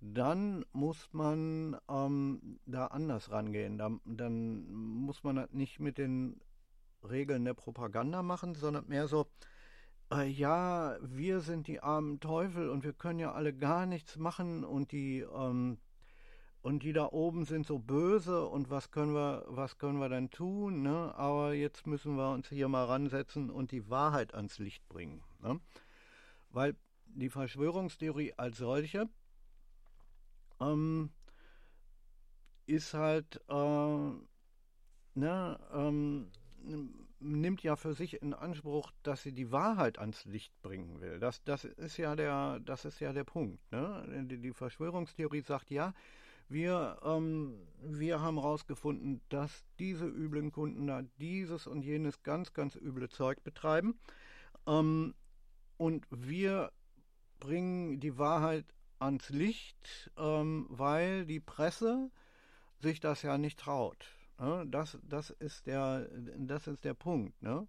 dann 0.02 0.66
muss 0.72 1.08
man 1.12 1.78
ähm, 1.88 2.60
da 2.66 2.88
anders 2.88 3.30
rangehen. 3.30 3.78
Da, 3.78 3.92
dann 4.06 4.72
muss 4.72 5.24
man 5.24 5.48
nicht 5.52 5.80
mit 5.80 6.00
den 6.00 6.42
Regeln 7.08 7.46
der 7.46 7.54
Propaganda 7.54 8.22
machen, 8.24 8.56
sondern 8.56 8.88
mehr 8.88 9.08
so, 9.08 9.28
äh, 10.12 10.28
ja, 10.28 10.98
wir 11.02 11.42
sind 11.42 11.68
die 11.68 11.82
armen 11.82 12.20
Teufel 12.20 12.70
und 12.70 12.84
wir 12.84 12.94
können 12.94 13.20
ja 13.20 13.34
alle 13.34 13.54
gar 13.54 13.86
nichts 13.86 14.18
machen 14.18 14.64
und 14.64 14.92
die, 14.92 15.20
ähm, 15.20 15.78
und 16.62 16.84
die 16.84 16.94
da 16.94 17.06
oben 17.12 17.46
sind 17.46 17.66
so 17.66 17.80
böse 17.80 18.46
und 18.46 18.70
was 18.70 18.92
können 18.92 19.14
wir, 19.14 19.46
was 19.48 19.78
können 19.78 20.00
wir 20.00 20.10
dann 20.10 20.30
tun, 20.30 20.82
ne? 20.82 21.14
Aber 21.16 21.54
jetzt 21.54 21.88
müssen 21.88 22.16
wir 22.16 22.32
uns 22.32 22.50
hier 22.50 22.68
mal 22.68 22.86
ransetzen 22.86 23.50
und 23.50 23.72
die 23.72 23.90
Wahrheit 23.90 24.34
ans 24.34 24.60
Licht 24.60 24.88
bringen. 24.90 25.24
Ne? 25.42 25.60
Weil 26.50 26.76
die 27.06 27.30
Verschwörungstheorie 27.30 28.34
als 28.38 28.58
solche 28.58 29.10
ähm, 30.60 31.12
ist 32.66 32.94
halt 32.94 33.42
äh, 33.48 34.12
ne, 35.16 35.60
ähm, 35.74 36.32
nimmt 37.20 37.64
ja 37.64 37.76
für 37.76 37.94
sich 37.94 38.22
in 38.22 38.34
Anspruch, 38.34 38.92
dass 39.04 39.24
sie 39.24 39.34
die 39.34 39.52
Wahrheit 39.52 40.00
ans 40.00 40.26
Licht 40.26 40.54
bringen 40.62 41.02
will. 41.02 41.20
Das, 41.20 41.44
das 41.44 41.66
ist 41.66 41.98
ja 41.98 42.16
der, 42.16 42.60
das 42.62 42.86
ist 42.86 43.00
ja 43.00 43.14
der 43.14 43.24
Punkt. 43.24 43.60
Ne? 43.72 44.26
Die, 44.28 44.54
Verschwörungstheorie 44.54 45.42
sagt 45.42 45.70
ja, 45.70 45.94
wir, 46.48 46.98
ähm, 47.04 47.60
wir 47.82 48.22
haben 48.22 48.40
herausgefunden, 48.40 49.22
dass 49.30 49.66
diese 49.78 50.08
üblen 50.08 50.52
Kunden 50.52 50.88
da 50.88 51.04
dieses 51.20 51.68
und 51.68 51.84
jenes 51.84 52.24
ganz, 52.24 52.54
ganz 52.54 52.76
üble 52.76 53.10
Zeug 53.10 53.44
betreiben. 53.44 54.00
Ähm, 54.66 55.14
und 55.78 56.08
wir 56.10 56.72
bringen 57.40 58.00
die 58.00 58.18
Wahrheit 58.18 58.66
ans 59.00 59.30
Licht, 59.30 60.12
ähm, 60.18 60.66
weil 60.70 61.26
die 61.26 61.40
Presse 61.40 62.12
sich 62.80 63.00
das 63.00 63.22
ja 63.22 63.38
nicht 63.38 63.60
traut. 63.60 64.19
Ne? 64.40 64.66
Das, 64.68 64.98
das, 65.04 65.30
ist 65.30 65.68
der, 65.68 66.08
das 66.38 66.68
ist 66.68 66.84
der 66.84 66.94
Punkt. 66.94 67.42
Ne? 67.42 67.68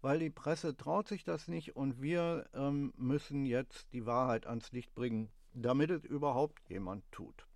Weil 0.00 0.18
die 0.18 0.30
Presse 0.30 0.76
traut 0.76 1.08
sich 1.08 1.24
das 1.24 1.48
nicht 1.48 1.76
und 1.76 2.02
wir 2.02 2.48
ähm, 2.54 2.92
müssen 2.96 3.46
jetzt 3.46 3.92
die 3.92 4.06
Wahrheit 4.06 4.46
ans 4.46 4.72
Licht 4.72 4.94
bringen, 4.94 5.30
damit 5.54 5.90
es 5.90 6.04
überhaupt 6.04 6.68
jemand 6.68 7.10
tut. 7.10 7.46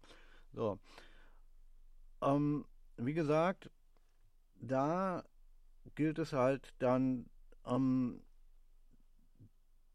So. 0.53 0.79
Ähm, 2.21 2.65
wie 2.97 3.15
gesagt, 3.15 3.71
da 4.61 5.25
gilt 5.95 6.19
es 6.19 6.33
halt 6.33 6.73
dann 6.79 7.27
ähm, 7.67 8.23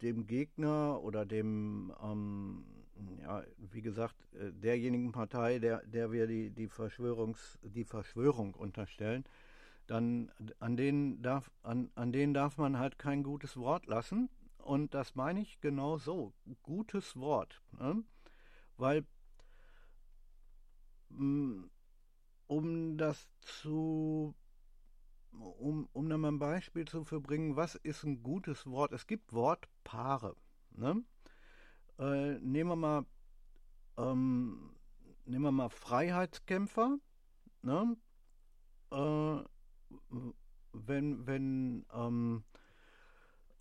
dem 0.02 0.28
Gegner 0.28 1.02
oder 1.02 1.26
dem 1.26 1.94
ähm, 2.02 2.77
ja, 3.22 3.44
wie 3.58 3.82
gesagt, 3.82 4.16
äh, 4.34 4.52
derjenigen 4.52 5.12
Partei, 5.12 5.60
der, 5.60 5.86
der 5.86 6.12
wir 6.12 6.28
die, 6.28 6.50
die, 6.50 6.68
Verschwörungs, 6.68 7.60
die 7.62 7.86
Verschwörung 7.86 8.54
unterstellen, 8.54 9.26
dann 9.88 10.32
an 10.60 10.76
denen, 10.78 11.22
darf, 11.22 11.52
an, 11.64 11.92
an 11.96 12.12
denen 12.12 12.34
darf 12.34 12.58
man 12.58 12.78
halt 12.78 13.00
kein 13.00 13.24
gutes 13.24 13.58
Wort 13.58 13.86
lassen. 13.88 14.30
und 14.58 14.94
das 14.94 15.16
meine 15.16 15.42
ich 15.42 15.62
genau 15.62 15.98
so, 15.98 16.34
gutes 16.64 17.16
Wort. 17.16 17.62
Ne? 17.72 18.04
Weil, 18.78 19.06
mm, 21.10 21.64
um 22.48 22.98
das 22.98 23.30
zu, 23.42 24.36
um, 25.32 25.88
um 25.94 26.10
da 26.10 26.18
mal 26.18 26.30
ein 26.30 26.40
Beispiel 26.40 26.86
zu 26.86 27.04
verbringen, 27.06 27.56
was 27.56 27.76
ist 27.76 28.04
ein 28.04 28.24
gutes 28.24 28.66
Wort? 28.66 28.92
Es 28.92 29.08
gibt 29.08 29.34
Wortpaare. 29.34 30.36
Ne? 30.72 31.04
Äh, 32.00 32.40
nehmen 32.40 32.70
wir 32.70 32.76
mal, 32.76 33.06
ähm, 33.98 34.76
nehmen 35.26 35.44
wir 35.44 35.52
mal 35.52 35.70
Freiheitskämpfer. 35.70 36.98
Ne? 37.62 37.98
Äh, 38.92 39.44
wenn, 40.74 41.28
wenn, 41.28 41.86
ähm, 41.94 42.44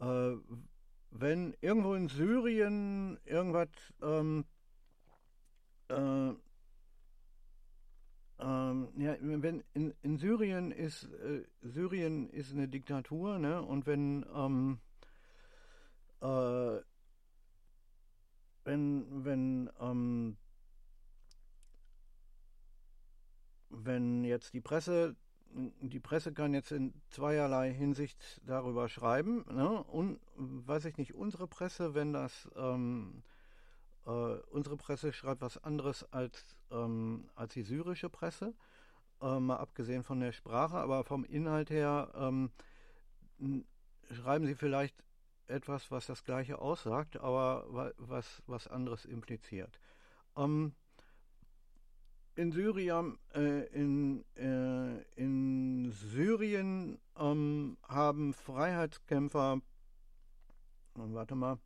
äh, 0.00 0.32
wenn 1.10 1.56
irgendwo 1.60 1.94
in 1.94 2.08
Syrien 2.08 3.18
irgendwas, 3.24 3.68
ähm, 4.02 4.44
äh, 5.88 6.34
ähm, 8.38 8.88
ja, 8.98 9.16
wenn 9.20 9.64
in, 9.72 9.94
in 10.02 10.18
Syrien 10.18 10.70
ist 10.70 11.04
äh, 11.04 11.44
Syrien 11.62 12.28
ist 12.28 12.52
eine 12.52 12.68
Diktatur, 12.68 13.38
ne? 13.38 13.62
Und 13.62 13.86
wenn 13.86 14.26
ähm, 14.34 14.78
äh, 16.20 16.80
wenn 18.66 19.24
wenn 19.24 19.70
ähm, 19.80 20.36
wenn 23.70 24.24
jetzt 24.24 24.52
die 24.52 24.60
Presse 24.60 25.16
die 25.80 26.00
Presse 26.00 26.32
kann 26.32 26.52
jetzt 26.52 26.70
in 26.70 26.92
zweierlei 27.08 27.72
Hinsicht 27.72 28.42
darüber 28.44 28.88
schreiben. 28.88 29.44
Ne? 29.50 29.82
Und 29.84 30.20
weiß 30.34 30.84
ich 30.84 30.98
nicht, 30.98 31.14
unsere 31.14 31.46
Presse, 31.46 31.94
wenn 31.94 32.12
das 32.12 32.48
ähm, 32.56 33.22
äh, 34.06 34.10
unsere 34.50 34.76
Presse 34.76 35.12
schreibt 35.12 35.40
was 35.40 35.62
anderes 35.62 36.04
als, 36.12 36.56
ähm, 36.70 37.28
als 37.34 37.54
die 37.54 37.62
syrische 37.62 38.08
Presse, 38.08 38.54
äh, 39.20 39.38
mal 39.38 39.56
abgesehen 39.56 40.02
von 40.02 40.20
der 40.20 40.32
Sprache, 40.32 40.76
aber 40.76 41.04
vom 41.04 41.24
Inhalt 41.24 41.70
her 41.70 42.12
ähm, 42.14 42.50
schreiben 44.12 44.46
sie 44.46 44.54
vielleicht 44.54 45.02
etwas, 45.48 45.90
was 45.90 46.06
das 46.06 46.24
gleiche 46.24 46.58
aussagt, 46.58 47.18
aber 47.18 47.92
was, 47.98 48.42
was 48.46 48.66
anderes 48.68 49.04
impliziert. 49.04 49.80
Ähm, 50.36 50.74
in 52.36 52.52
Syrien, 52.52 53.18
äh, 53.34 53.64
in, 53.68 54.24
äh, 54.36 55.00
in 55.14 55.90
Syrien 55.90 56.98
ähm, 57.18 57.78
haben 57.88 58.34
Freiheitskämpfer, 58.34 59.60
warte 60.94 61.34
mal, 61.34 61.58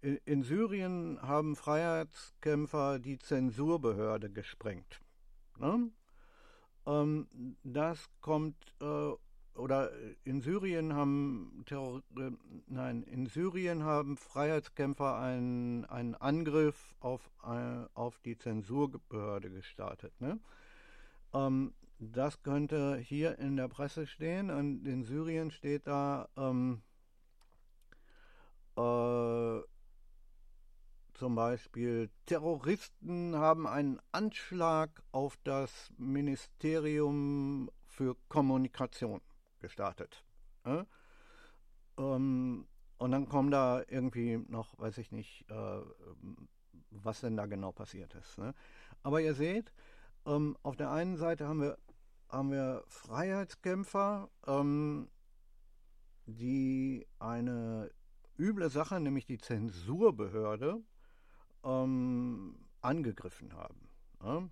in, 0.00 0.16
in, 0.24 0.42
Syrien 0.42 1.20
haben 1.20 1.54
Freiheitskämpfer 1.54 2.98
die 2.98 3.18
Zensurbehörde 3.18 4.30
gesprengt. 4.30 5.00
Ne? 5.58 5.90
Ähm, 6.86 7.56
das 7.62 8.08
kommt 8.20 8.56
äh, 8.80 9.12
oder 9.56 9.92
äh, 9.92 10.14
in 10.24 10.40
Syrien 10.40 10.94
haben 10.94 11.62
Terror, 11.66 12.02
äh, 12.18 12.30
nein, 12.66 13.02
in 13.02 13.26
Syrien 13.26 13.84
haben 13.84 14.16
Freiheitskämpfer 14.16 15.18
einen, 15.18 15.84
einen 15.86 16.14
Angriff 16.14 16.94
auf, 17.00 17.30
äh, 17.44 17.86
auf 17.94 18.18
die 18.20 18.36
Zensurbehörde 18.38 19.50
gestartet. 19.50 20.12
Ne? 20.20 20.38
Ähm, 21.34 21.74
das 21.98 22.42
könnte 22.42 22.96
hier 22.96 23.38
in 23.38 23.56
der 23.56 23.68
Presse 23.68 24.06
stehen 24.06 24.50
und 24.50 24.86
in 24.86 25.02
Syrien 25.04 25.50
steht 25.50 25.86
da 25.86 26.28
ähm, 26.36 26.82
äh, 28.76 29.60
zum 31.14 31.34
Beispiel 31.34 32.10
Terroristen 32.26 33.36
haben 33.36 33.66
einen 33.66 33.98
Anschlag 34.12 35.02
auf 35.12 35.38
das 35.44 35.90
Ministerium 35.96 37.70
für 37.86 38.16
Kommunikation 38.28 39.22
gestartet. 39.66 40.24
Ne? 40.64 40.86
Ähm, 41.98 42.68
und 42.98 43.10
dann 43.10 43.28
kommen 43.28 43.50
da 43.50 43.82
irgendwie 43.88 44.38
noch, 44.48 44.78
weiß 44.78 44.98
ich 44.98 45.10
nicht, 45.10 45.44
äh, 45.50 45.80
was 46.90 47.20
denn 47.20 47.36
da 47.36 47.46
genau 47.46 47.72
passiert 47.72 48.14
ist. 48.14 48.38
Ne? 48.38 48.54
Aber 49.02 49.20
ihr 49.20 49.34
seht, 49.34 49.72
ähm, 50.24 50.56
auf 50.62 50.76
der 50.76 50.92
einen 50.92 51.16
Seite 51.16 51.48
haben 51.48 51.60
wir, 51.60 51.78
haben 52.28 52.52
wir 52.52 52.84
Freiheitskämpfer, 52.86 54.30
ähm, 54.46 55.08
die 56.26 57.06
eine 57.18 57.90
üble 58.38 58.70
Sache, 58.70 59.00
nämlich 59.00 59.26
die 59.26 59.38
Zensurbehörde, 59.38 60.80
ähm, 61.64 62.56
angegriffen 62.82 63.52
haben. 63.52 63.88
Ne? 64.22 64.50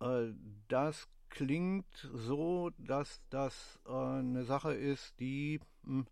Äh, 0.00 0.32
das 0.68 1.08
klingt 1.36 2.08
so, 2.14 2.70
dass 2.78 3.20
das 3.28 3.78
äh, 3.86 3.90
eine 3.90 4.44
Sache 4.44 4.72
ist, 4.72 5.20
die, 5.20 5.60
mh, 5.82 5.98
hm, 5.98 6.06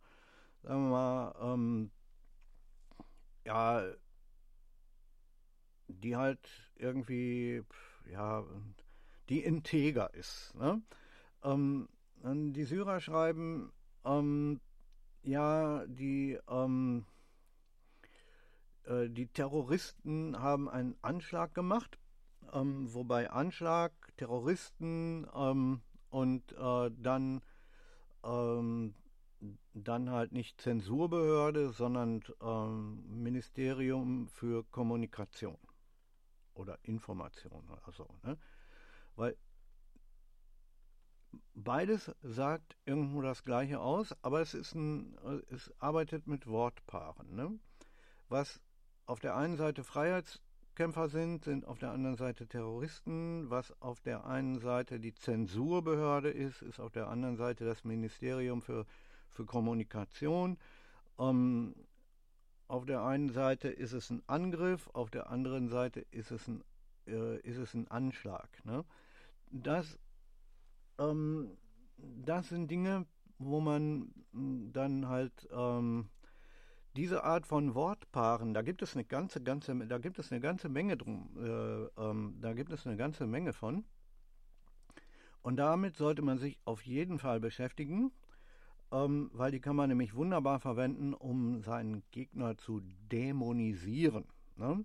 sagen 0.63 0.83
wir 0.83 0.91
mal, 0.91 1.55
ähm, 1.55 1.91
ja, 3.47 3.91
die 5.89 6.15
halt 6.15 6.47
irgendwie, 6.77 7.63
ja, 8.05 8.45
die 9.31 9.43
integer 9.43 10.13
ist. 10.13 10.55
Ne? 10.57 10.83
Ähm, 11.43 11.89
die 12.23 12.65
Syrer 12.65 13.01
schreiben, 13.01 13.73
ähm, 14.05 14.61
ja, 15.23 15.87
die, 15.87 16.39
ähm, 16.49 17.07
äh, 18.85 19.09
die 19.09 19.29
Terroristen 19.29 20.39
haben 20.39 20.69
einen 20.69 20.97
Anschlag 21.01 21.55
gemacht, 21.55 21.99
ähm, 22.53 22.93
wobei 22.93 23.31
Anschlag 23.31 23.93
Terroristen 24.17 25.27
ähm, 25.35 25.83
und 26.11 26.53
äh, 26.53 26.91
dann, 26.97 27.43
ähm, 28.23 28.95
dann 29.73 30.11
halt 30.11 30.33
nicht 30.33 30.61
Zensurbehörde, 30.61 31.73
sondern 31.73 32.23
ähm, 32.41 33.23
Ministerium 33.23 34.29
für 34.29 34.65
Kommunikation 34.65 35.59
oder 36.55 36.79
Information 36.83 37.69
oder 37.69 37.93
so. 37.93 38.09
Ne? 38.23 38.39
Weil 39.17 39.37
beides 41.55 42.15
sagt 42.23 42.77
irgendwo 42.85 43.23
das 43.23 43.45
Gleiche 43.45 43.81
aus, 43.81 44.15
aber 44.23 44.41
es 44.41 44.55
ist 44.55 44.75
ein, 44.75 45.17
es 45.51 45.73
arbeitet 45.81 46.27
mit 46.27 46.47
Wortpaaren. 46.47 47.35
Ne? 47.35 47.59
Was 48.29 48.61
auf 49.07 49.21
der 49.21 49.37
einen 49.37 49.57
Seite 49.57 49.85
Freiheits 49.85 50.41
Kämpfer 50.75 51.09
sind, 51.09 51.45
sind 51.45 51.67
auf 51.67 51.79
der 51.79 51.93
anderen 51.93 52.17
Seite 52.17 52.47
Terroristen. 52.47 53.49
Was 53.51 53.73
auf 53.81 54.01
der 54.01 54.27
einen 54.27 54.59
Seite 54.59 55.01
die 55.01 55.15
Zensurbehörde 55.15 56.31
ist, 56.31 56.63
ist 56.63 56.81
auf 56.81 56.93
der 56.93 57.09
anderen 57.09 57.37
Seite 57.37 57.65
das 57.65 57.85
Ministerium 57.85 58.63
für, 58.63 58.87
für 59.31 59.45
Kommunikation. 59.45 60.59
Ähm, 61.19 61.75
auf 62.67 62.87
der 62.87 63.03
einen 63.03 63.29
Seite 63.29 63.69
ist 63.69 63.93
es 63.93 64.11
ein 64.11 64.23
Angriff, 64.27 64.89
auf 64.95 65.11
der 65.11 65.31
anderen 65.31 65.69
Seite 65.69 66.01
ist 66.11 66.31
es 66.31 66.49
ein, 66.49 66.65
äh, 67.07 67.39
ist 67.41 67.59
es 67.59 67.75
ein 67.75 67.89
Anschlag. 67.89 68.49
Ne? 68.65 68.85
Das, 69.51 69.99
ähm, 70.99 71.57
das 71.97 72.49
sind 72.49 72.71
Dinge, 72.71 73.07
wo 73.39 73.61
man 73.61 74.13
dann 74.33 75.09
halt 75.09 75.49
ähm, 75.53 76.09
diese 76.97 77.25
Art 77.25 77.47
von 77.47 77.75
Wortpaaren, 77.75 78.55
da 78.55 78.63
gibt 78.63 78.83
es 78.83 78.95
eine 78.95 79.05
ganze, 79.05 79.43
ganze, 79.43 79.75
da 79.87 79.99
gibt 79.99 80.19
es 80.19 80.31
eine 80.31 80.41
ganze 80.41 80.69
Menge 80.69 80.97
drum, 80.97 81.29
äh, 81.37 82.01
ähm, 82.01 82.37
da 82.41 82.53
gibt 82.53 82.73
es 82.73 82.87
eine 82.87 82.97
ganze 82.97 83.27
Menge 83.27 83.53
von. 83.53 83.85
Und 85.43 85.57
damit 85.57 85.97
sollte 85.97 86.23
man 86.23 86.39
sich 86.39 86.59
auf 86.65 86.87
jeden 86.87 87.19
Fall 87.19 87.41
beschäftigen, 87.41 88.13
ähm, 88.93 89.31
weil 89.33 89.51
die 89.51 89.61
kann 89.61 89.77
man 89.77 89.89
nämlich 89.89 90.15
wunderbar 90.15 90.61
verwenden, 90.61 91.15
um 91.15 91.63
seinen 91.63 92.03
Gegner 92.13 92.57
zu 92.57 92.81
dämonisieren. 93.11 94.25
Ne? 94.57 94.85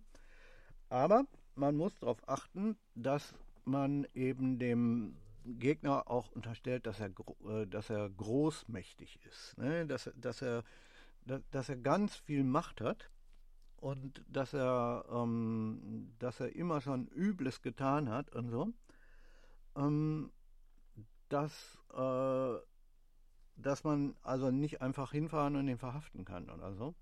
Aber 0.89 1.25
man 1.55 1.75
muss 1.75 1.97
darauf 1.99 2.27
achten, 2.27 2.75
dass 2.95 3.33
man 3.65 4.07
eben 4.15 4.57
dem 4.57 5.15
Gegner 5.45 6.09
auch 6.09 6.31
unterstellt, 6.31 6.87
dass 6.87 6.99
er, 6.99 7.11
äh, 7.47 7.67
dass 7.67 7.89
er 7.89 8.09
großmächtig 8.09 9.19
ist, 9.29 9.57
ne? 9.57 9.85
dass, 9.85 10.11
dass 10.15 10.41
er 10.41 10.63
dass 11.51 11.69
er 11.69 11.77
ganz 11.77 12.15
viel 12.15 12.43
Macht 12.43 12.81
hat 12.81 13.09
und 13.77 14.23
dass 14.27 14.53
er, 14.53 15.05
ähm, 15.09 16.13
dass 16.19 16.39
er 16.39 16.55
immer 16.55 16.81
schon 16.81 17.07
Übles 17.07 17.61
getan 17.61 18.09
hat 18.09 18.33
und 18.35 18.49
so, 18.49 18.73
ähm, 19.75 20.31
dass, 21.29 21.77
äh, 21.93 22.57
dass 23.55 23.83
man 23.83 24.15
also 24.23 24.51
nicht 24.51 24.81
einfach 24.81 25.11
hinfahren 25.11 25.55
und 25.55 25.67
ihn 25.67 25.77
verhaften 25.77 26.25
kann 26.25 26.49
oder 26.49 26.73
so, 26.73 26.95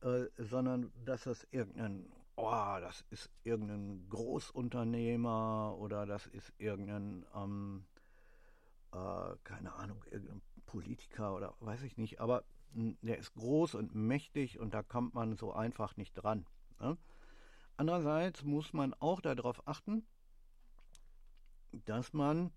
äh, 0.00 0.26
sondern 0.38 0.92
dass 1.04 1.24
das 1.24 1.46
irgendein, 1.50 2.10
oh, 2.36 2.76
das 2.80 3.04
ist 3.10 3.30
irgendein 3.44 4.08
Großunternehmer 4.08 5.76
oder 5.78 6.06
das 6.06 6.26
ist 6.26 6.52
irgendein, 6.58 7.26
ähm, 7.34 7.84
äh, 8.92 9.36
keine 9.44 9.74
Ahnung, 9.74 10.02
irgendein 10.10 10.42
Politiker 10.66 11.34
oder 11.34 11.54
weiß 11.60 11.82
ich 11.82 11.96
nicht, 11.96 12.20
aber 12.20 12.44
der 12.72 13.18
ist 13.18 13.34
groß 13.34 13.74
und 13.74 13.94
mächtig 13.94 14.58
und 14.58 14.74
da 14.74 14.82
kommt 14.82 15.14
man 15.14 15.36
so 15.36 15.52
einfach 15.52 15.96
nicht 15.96 16.14
dran. 16.14 16.46
Ne? 16.80 16.96
Andererseits 17.76 18.44
muss 18.44 18.72
man 18.72 18.94
auch 18.94 19.20
darauf 19.20 19.66
achten, 19.66 20.04
dass 21.72 22.12
man 22.12 22.50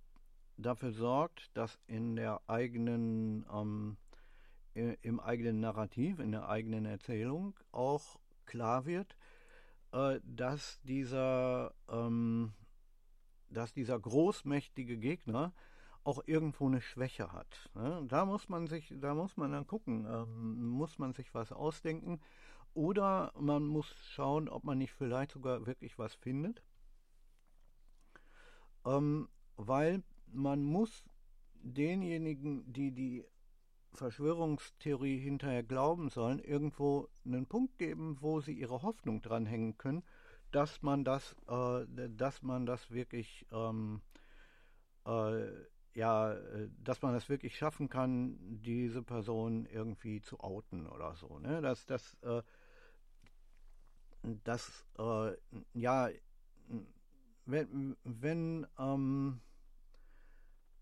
dafür 0.57 0.91
sorgt, 0.91 1.55
dass 1.55 1.79
in 1.87 2.15
der 2.15 2.41
eigenen, 2.47 3.45
ähm, 3.51 3.97
im 4.73 5.19
eigenen 5.19 5.59
Narrativ, 5.59 6.19
in 6.19 6.31
der 6.31 6.47
eigenen 6.47 6.85
Erzählung 6.85 7.59
auch 7.71 8.19
klar 8.45 8.85
wird, 8.85 9.17
äh, 9.91 10.19
dass 10.23 10.81
dieser, 10.83 11.73
ähm, 11.89 12.53
dass 13.49 13.73
dieser 13.73 13.99
großmächtige 13.99 14.97
Gegner 14.97 15.53
auch 16.03 16.23
irgendwo 16.25 16.67
eine 16.67 16.81
Schwäche 16.81 17.31
hat. 17.31 17.69
Ne? 17.75 18.03
Da 18.07 18.25
muss 18.25 18.49
man 18.49 18.67
sich, 18.67 18.93
da 18.99 19.13
muss 19.13 19.37
man 19.37 19.51
dann 19.51 19.67
gucken, 19.67 20.05
ähm, 20.09 20.69
muss 20.69 20.97
man 20.97 21.13
sich 21.13 21.33
was 21.33 21.51
ausdenken 21.51 22.19
oder 22.73 23.33
man 23.39 23.65
muss 23.65 23.93
schauen, 24.11 24.49
ob 24.49 24.63
man 24.63 24.77
nicht 24.77 24.93
vielleicht 24.93 25.31
sogar 25.31 25.65
wirklich 25.65 25.99
was 25.99 26.15
findet. 26.15 26.63
Ähm, 28.85 29.29
weil 29.57 30.03
man 30.27 30.63
muss 30.63 31.05
denjenigen, 31.53 32.71
die 32.71 32.91
die 32.91 33.25
Verschwörungstheorie 33.93 35.19
hinterher 35.19 35.63
glauben 35.63 36.09
sollen, 36.09 36.39
irgendwo 36.39 37.09
einen 37.25 37.45
Punkt 37.45 37.77
geben, 37.77 38.17
wo 38.21 38.39
sie 38.39 38.53
ihre 38.53 38.81
Hoffnung 38.81 39.21
dranhängen 39.21 39.77
können, 39.77 40.03
dass 40.51 40.81
man 40.81 41.03
das, 41.03 41.35
äh, 41.47 41.85
dass 42.09 42.41
man 42.41 42.65
das 42.65 42.89
wirklich, 42.91 43.45
ähm, 43.51 44.01
äh, 45.05 45.47
ja, 45.93 46.35
dass 46.83 47.01
man 47.01 47.13
das 47.13 47.29
wirklich 47.29 47.57
schaffen 47.57 47.89
kann, 47.89 48.37
diese 48.61 49.03
Person 49.03 49.65
irgendwie 49.65 50.21
zu 50.21 50.39
outen 50.39 50.87
oder 50.87 51.15
so. 51.15 51.39
Ne? 51.39 51.61
Dass 51.61 51.85
das, 51.85 52.15
äh, 52.21 52.41
das, 54.43 54.85
äh, 54.97 55.31
ja, 55.73 56.09
wenn, 57.45 57.97
wenn 58.03 58.67
ähm, 58.79 59.41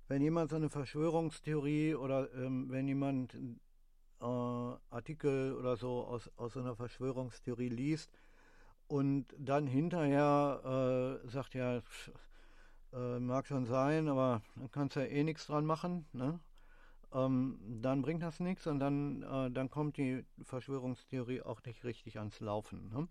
wenn 0.09 0.23
jemand 0.23 0.49
so 0.49 0.55
eine 0.55 0.69
Verschwörungstheorie 0.69 1.93
oder 1.93 2.33
ähm, 2.33 2.69
wenn 2.69 2.87
jemand 2.87 3.35
äh, 3.35 4.25
Artikel 4.25 5.53
oder 5.53 5.77
so 5.77 6.03
aus, 6.03 6.29
aus 6.35 6.53
so 6.53 6.59
einer 6.59 6.75
Verschwörungstheorie 6.75 7.69
liest 7.69 8.19
und 8.87 9.27
dann 9.37 9.67
hinterher 9.67 11.21
äh, 11.23 11.29
sagt, 11.29 11.53
ja, 11.53 11.81
äh, 12.93 13.19
mag 13.19 13.47
schon 13.47 13.65
sein, 13.65 14.07
aber 14.07 14.41
dann 14.55 14.71
kannst 14.71 14.95
du 14.95 15.01
ja 15.01 15.05
eh 15.07 15.23
nichts 15.23 15.47
dran 15.47 15.65
machen, 15.65 16.05
ne? 16.13 16.39
ähm, 17.13 17.59
dann 17.81 18.01
bringt 18.01 18.23
das 18.23 18.39
nichts 18.39 18.67
und 18.67 18.79
dann, 18.79 19.23
äh, 19.23 19.51
dann 19.51 19.69
kommt 19.69 19.97
die 19.97 20.25
Verschwörungstheorie 20.43 21.41
auch 21.41 21.63
nicht 21.63 21.83
richtig 21.83 22.19
ans 22.19 22.39
Laufen. 22.39 22.89
Ne? 22.89 23.07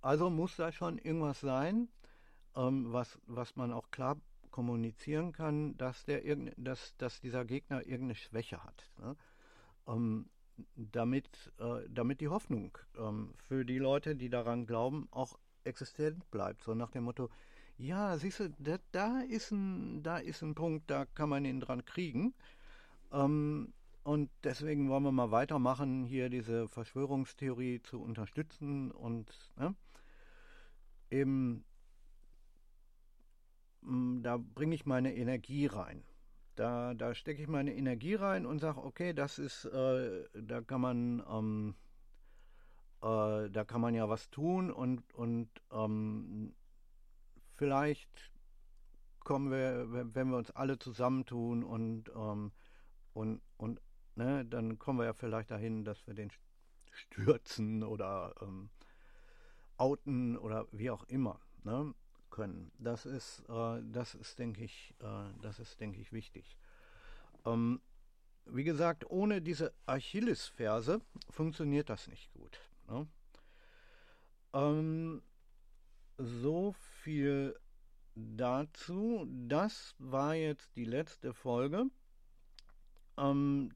Also 0.00 0.30
muss 0.30 0.56
da 0.56 0.70
schon 0.72 0.98
irgendwas 0.98 1.40
sein, 1.40 1.88
ähm, 2.54 2.92
was, 2.92 3.18
was 3.26 3.56
man 3.56 3.72
auch 3.72 3.90
klar 3.90 4.16
kommunizieren 4.50 5.32
kann, 5.32 5.76
dass, 5.76 6.04
der 6.04 6.22
dass, 6.56 6.96
dass 6.96 7.20
dieser 7.20 7.44
Gegner 7.44 7.80
irgendeine 7.80 8.14
Schwäche 8.14 8.62
hat. 8.62 8.90
Ne? 8.98 9.16
Ähm, 9.86 10.30
damit, 10.74 11.52
äh, 11.58 11.86
damit 11.88 12.20
die 12.20 12.28
Hoffnung 12.28 12.78
ähm, 12.96 13.34
für 13.36 13.64
die 13.64 13.78
Leute, 13.78 14.16
die 14.16 14.30
daran 14.30 14.66
glauben, 14.66 15.08
auch 15.10 15.38
existent 15.64 16.30
bleibt. 16.30 16.62
So 16.62 16.74
nach 16.74 16.90
dem 16.90 17.04
Motto, 17.04 17.28
ja, 17.78 18.16
siehst 18.18 18.40
du, 18.40 18.50
da, 18.58 18.78
da, 18.92 19.20
ist, 19.20 19.50
ein, 19.50 20.02
da 20.02 20.18
ist 20.18 20.42
ein 20.42 20.54
Punkt, 20.54 20.90
da 20.90 21.04
kann 21.04 21.28
man 21.28 21.44
ihn 21.44 21.60
dran 21.60 21.84
kriegen. 21.84 22.34
Ähm, 23.12 23.72
und 24.04 24.30
deswegen 24.44 24.88
wollen 24.88 25.02
wir 25.02 25.12
mal 25.12 25.30
weitermachen, 25.30 26.04
hier 26.04 26.28
diese 26.28 26.68
Verschwörungstheorie 26.68 27.82
zu 27.82 28.00
unterstützen 28.00 28.92
und 28.92 29.32
ne, 29.56 29.74
eben 31.10 31.64
da 34.22 34.36
bringe 34.36 34.74
ich 34.74 34.86
meine 34.86 35.14
Energie 35.14 35.66
rein. 35.66 36.02
Da, 36.56 36.94
da 36.94 37.14
stecke 37.14 37.42
ich 37.42 37.48
meine 37.48 37.74
Energie 37.74 38.14
rein 38.14 38.46
und 38.46 38.60
sage, 38.60 38.82
okay, 38.82 39.12
das 39.12 39.38
ist, 39.38 39.66
äh, 39.66 40.24
da 40.34 40.60
kann 40.62 40.80
man, 40.80 41.22
ähm, 41.30 41.74
äh, 43.02 43.50
da 43.50 43.64
kann 43.64 43.80
man 43.80 43.94
ja 43.94 44.08
was 44.08 44.30
tun 44.30 44.70
und, 44.70 45.12
und 45.14 45.50
ähm, 45.70 46.54
vielleicht 47.56 48.32
kommen 49.20 49.50
wir, 49.50 50.14
wenn 50.14 50.30
wir 50.30 50.36
uns 50.36 50.50
alle 50.52 50.78
zusammentun 50.78 51.64
und, 51.64 52.10
ähm, 52.14 52.52
und, 53.12 53.42
und 53.56 53.80
ne, 54.14 54.44
dann 54.44 54.78
kommen 54.78 55.00
wir 55.00 55.06
ja 55.06 55.14
vielleicht 55.14 55.50
dahin, 55.50 55.84
dass 55.84 56.06
wir 56.06 56.14
den 56.14 56.30
stürzen 56.92 57.82
oder 57.82 58.34
ähm, 58.40 58.70
outen 59.76 60.36
oder 60.36 60.66
wie 60.70 60.90
auch 60.90 61.04
immer. 61.04 61.40
Ne? 61.64 61.92
können. 62.36 62.70
Das 62.78 63.06
ist, 63.06 63.44
äh, 63.48 63.80
das 63.82 64.14
ist, 64.14 64.38
denke 64.38 64.62
ich, 64.62 64.94
äh, 65.00 65.32
das 65.40 65.58
ist, 65.58 65.80
denke 65.80 66.00
ich, 66.00 66.12
wichtig. 66.12 66.56
Ähm, 67.46 67.80
wie 68.44 68.62
gesagt, 68.62 69.10
ohne 69.10 69.40
diese 69.40 69.72
Achillesferse 69.86 71.00
funktioniert 71.30 71.88
das 71.88 72.08
nicht 72.08 72.30
gut. 72.32 72.60
Ne? 72.88 73.08
Ähm, 74.52 75.22
so 76.18 76.74
viel 77.06 77.56
dazu. 78.16 79.28
Das 79.30 79.94
war 80.00 80.34
jetzt 80.34 80.74
die 80.74 80.84
letzte 80.84 81.32
Folge 81.32 81.84
ähm, 83.16 83.72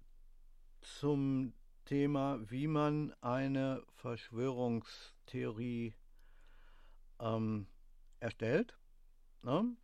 zum 0.80 1.52
Thema, 1.84 2.40
wie 2.50 2.66
man 2.66 3.14
eine 3.20 3.84
Verschwörungstheorie 3.94 5.94
ähm, 7.20 7.68
erstellt. 8.18 8.76
Ne? 9.42 9.76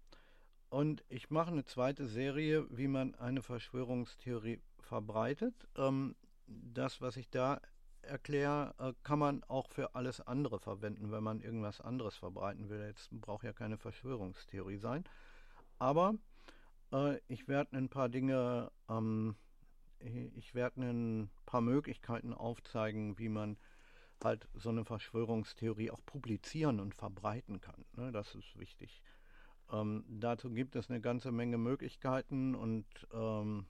Und 0.69 1.05
ich 1.09 1.31
mache 1.31 1.53
eine 1.53 1.67
zweite 1.67 2.09
Serie, 2.09 2.67
wie 2.71 2.89
man 2.89 3.15
eine 3.15 3.43
Verschwörungstheorie 3.43 4.61
verbreitet. 4.81 5.69
Ähm, 5.77 6.17
das, 6.49 7.01
was 7.01 7.17
ich 7.17 7.31
da 7.31 7.61
erkläre, 8.07 8.75
äh, 8.79 8.93
kann 9.03 9.19
man 9.19 9.45
auch 9.45 9.69
für 9.69 9.95
alles 9.95 10.21
andere 10.21 10.59
verwenden, 10.59 11.11
wenn 11.11 11.23
man 11.23 11.41
irgendwas 11.41 11.81
anderes 11.81 12.17
verbreiten 12.17 12.69
will. 12.69 12.81
Jetzt 12.87 13.11
braucht 13.11 13.45
ja 13.45 13.53
keine 13.53 13.79
Verschwörungstheorie 13.79 14.79
sein. 14.79 15.05
Aber 15.79 16.15
äh, 16.93 17.19
ich 17.29 17.49
werde 17.49 17.77
ein 17.77 17.89
paar 17.89 18.09
Dinge, 18.09 18.71
ähm, 18.89 19.37
ich 19.99 20.55
werde 20.55 20.81
ein 20.83 21.31
paar 21.47 21.61
Möglichkeiten 21.61 22.33
aufzeigen, 22.33 23.19
wie 23.19 23.29
man 23.29 23.57
halt 24.23 24.49
so 24.55 24.71
eine 24.71 24.85
Verschwörungstheorie 24.85 25.91
auch 25.91 26.01
publizieren 26.05 26.81
und 26.81 26.95
verbreiten 26.95 27.61
kann. 27.61 27.85
Ne? 27.93 28.13
Das 28.13 28.35
ist 28.35 28.59
wichtig. 28.59 29.03
Ähm, 29.71 30.05
dazu 30.09 30.51
gibt 30.51 30.77
es 30.77 30.89
eine 30.91 31.01
ganze 31.01 31.33
Menge 31.33 31.59
Möglichkeiten 31.59 32.55
und 32.55 32.87
ähm, 33.13 33.67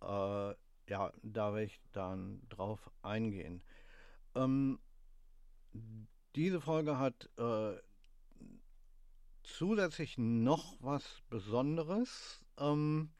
äh, 0.00 0.54
ja, 0.88 1.12
da 1.22 1.54
werde 1.54 1.66
ich 1.66 1.80
dann 1.92 2.42
drauf 2.48 2.90
eingehen. 3.02 3.62
Ähm, 4.34 4.78
diese 6.34 6.60
Folge 6.60 6.98
hat 6.98 7.28
äh, 7.38 7.76
zusätzlich 9.42 10.18
noch 10.18 10.76
was 10.80 11.22
Besonderes. 11.28 12.44
Ähm, 12.58 13.10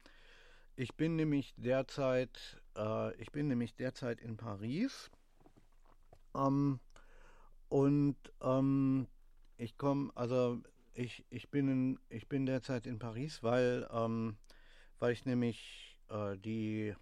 ich 0.75 0.95
bin 0.95 1.15
nämlich 1.15 1.53
derzeit, 1.57 2.61
äh, 2.75 3.15
ich 3.21 3.31
bin 3.31 3.47
nämlich 3.47 3.75
derzeit 3.75 4.19
in 4.19 4.37
Paris 4.37 5.11
ähm, 6.35 6.79
und 7.69 8.17
ähm, 8.41 9.07
ich 9.57 9.77
komme, 9.77 10.11
also 10.15 10.61
ich, 10.93 11.25
ich, 11.29 11.49
bin 11.49 11.67
in, 11.67 11.99
ich 12.09 12.27
bin 12.27 12.45
derzeit 12.45 12.87
in 12.87 12.99
Paris, 12.99 13.43
weil, 13.43 13.87
ähm, 13.91 14.37
weil 14.99 15.13
ich 15.13 15.25
nämlich 15.25 15.99
äh, 16.09 16.37
die, 16.37 16.95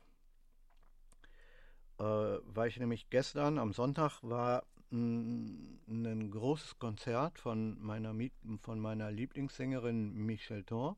äh, 2.02 2.40
weil 2.46 2.70
ich 2.70 2.80
nämlich 2.80 3.12
gestern 3.12 3.60
am 3.60 3.74
Sonntag 3.74 4.24
war 4.24 4.64
ein, 4.92 6.32
großes 6.32 6.80
Konzert 6.80 7.38
von 7.38 7.80
meiner, 7.80 8.16
von 8.60 8.80
meiner 8.80 9.12
Lieblingssängerin 9.12 10.14
Michel 10.16 10.64
Thor. 10.64 10.98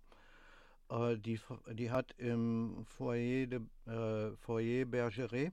Äh, 0.90 1.18
die, 1.18 1.40
die 1.74 1.92
hat 1.92 2.14
im 2.18 2.86
Foyer, 2.86 3.48
de, 3.48 3.60
äh, 3.86 4.36
Foyer 4.38 4.86
Bergeret 4.86 5.52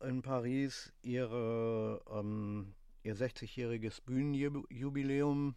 in 0.00 0.22
Paris 0.22 0.92
ihre, 1.02 2.00
ähm, 2.08 2.72
ihr 3.02 3.16
60-jähriges 3.16 4.00
Bühnenjubiläum 4.02 5.56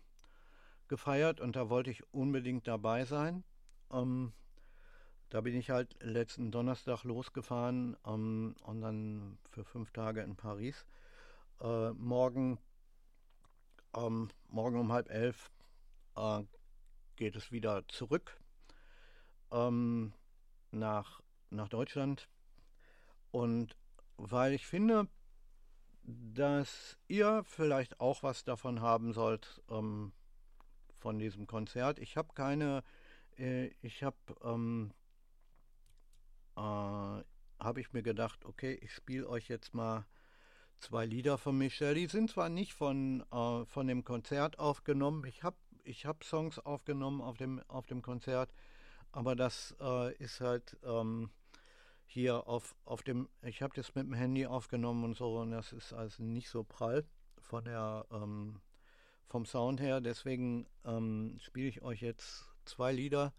gefeiert 0.88 1.40
und 1.40 1.56
da 1.56 1.70
wollte 1.70 1.92
ich 1.92 2.04
unbedingt 2.12 2.68
dabei 2.68 3.06
sein. 3.06 3.44
Ähm, 3.92 4.34
da 5.34 5.42
bin 5.42 5.56
ich 5.56 5.72
halt 5.72 5.96
letzten 6.00 6.52
Donnerstag 6.52 7.04
losgefahren 7.04 7.98
ähm, 8.06 8.54
und 8.62 8.82
dann 8.82 9.40
für 9.50 9.64
fünf 9.64 9.92
Tage 9.92 10.22
in 10.22 10.36
Paris. 10.36 10.86
Äh, 11.60 11.90
morgen, 11.94 12.60
ähm, 13.96 14.30
morgen 14.50 14.80
um 14.80 14.92
halb 14.92 15.10
elf 15.10 15.50
äh, 16.16 16.44
geht 17.16 17.36
es 17.36 17.52
wieder 17.52 17.88
zurück 17.88 18.40
ähm, 19.52 20.14
nach 20.70 21.24
nach 21.50 21.68
Deutschland. 21.68 22.30
Und 23.32 23.76
weil 24.18 24.54
ich 24.54 24.68
finde, 24.68 25.08
dass 26.04 27.00
ihr 27.08 27.44
vielleicht 27.44 28.00
auch 28.00 28.22
was 28.22 28.44
davon 28.44 28.82
haben 28.82 29.14
sollt 29.14 29.64
ähm, 29.68 30.14
von 31.00 31.18
diesem 31.18 31.48
Konzert. 31.48 31.98
Ich 31.98 32.18
habe 32.18 32.36
keine, 32.36 32.84
äh, 33.36 33.72
ich 33.82 34.04
habe, 34.04 34.18
ähm, 34.44 34.94
äh, 36.56 36.60
habe 36.60 37.80
ich 37.80 37.94
mir 37.94 38.04
gedacht, 38.04 38.46
okay, 38.46 38.78
ich 38.82 38.92
spiele 38.94 39.28
euch 39.28 39.48
jetzt 39.48 39.74
mal 39.74 40.06
zwei 40.80 41.06
Lieder 41.06 41.38
von 41.38 41.58
Michel. 41.58 41.96
Die 41.96 42.08
sind 42.08 42.30
zwar 42.30 42.50
nicht 42.50 42.74
von, 42.74 43.24
äh, 43.32 43.66
von 43.66 43.88
dem 43.88 44.04
Konzert 44.04 44.60
aufgenommen, 44.60 45.26
ich 45.26 45.44
habe 45.44 45.58
ich 45.86 46.06
hab 46.06 46.24
Songs 46.24 46.60
aufgenommen 46.60 47.22
auf 47.22 47.38
dem, 47.38 47.62
auf 47.68 47.88
dem 47.88 48.02
Konzert, 48.02 48.54
aber 49.12 49.36
das 49.36 49.76
äh, 49.82 50.16
ist 50.16 50.40
halt 50.40 50.78
ähm, 50.84 51.30
hier 52.06 52.48
auf, 52.48 52.76
auf 52.86 53.04
dem, 53.04 53.28
ich 53.42 53.62
habe 53.62 53.74
das 53.76 53.94
mit 53.96 54.06
dem 54.06 54.14
Handy 54.14 54.46
aufgenommen 54.46 55.04
und 55.04 55.18
so 55.18 55.40
und 55.40 55.52
das 55.52 55.74
ist 55.74 55.92
also 55.92 56.24
nicht 56.24 56.50
so 56.50 56.64
prall 56.64 57.06
von 57.38 57.66
der, 57.66 58.06
ähm, 58.12 58.62
vom 59.34 59.46
Sound 59.48 59.82
her. 59.82 60.00
Deswegen 60.00 60.68
ähm, 60.86 61.38
spiele 61.40 61.68
ich 61.68 61.82
euch 61.82 62.02
jetzt 62.02 62.46
zwei 62.66 62.92
Lieder. 62.92 63.34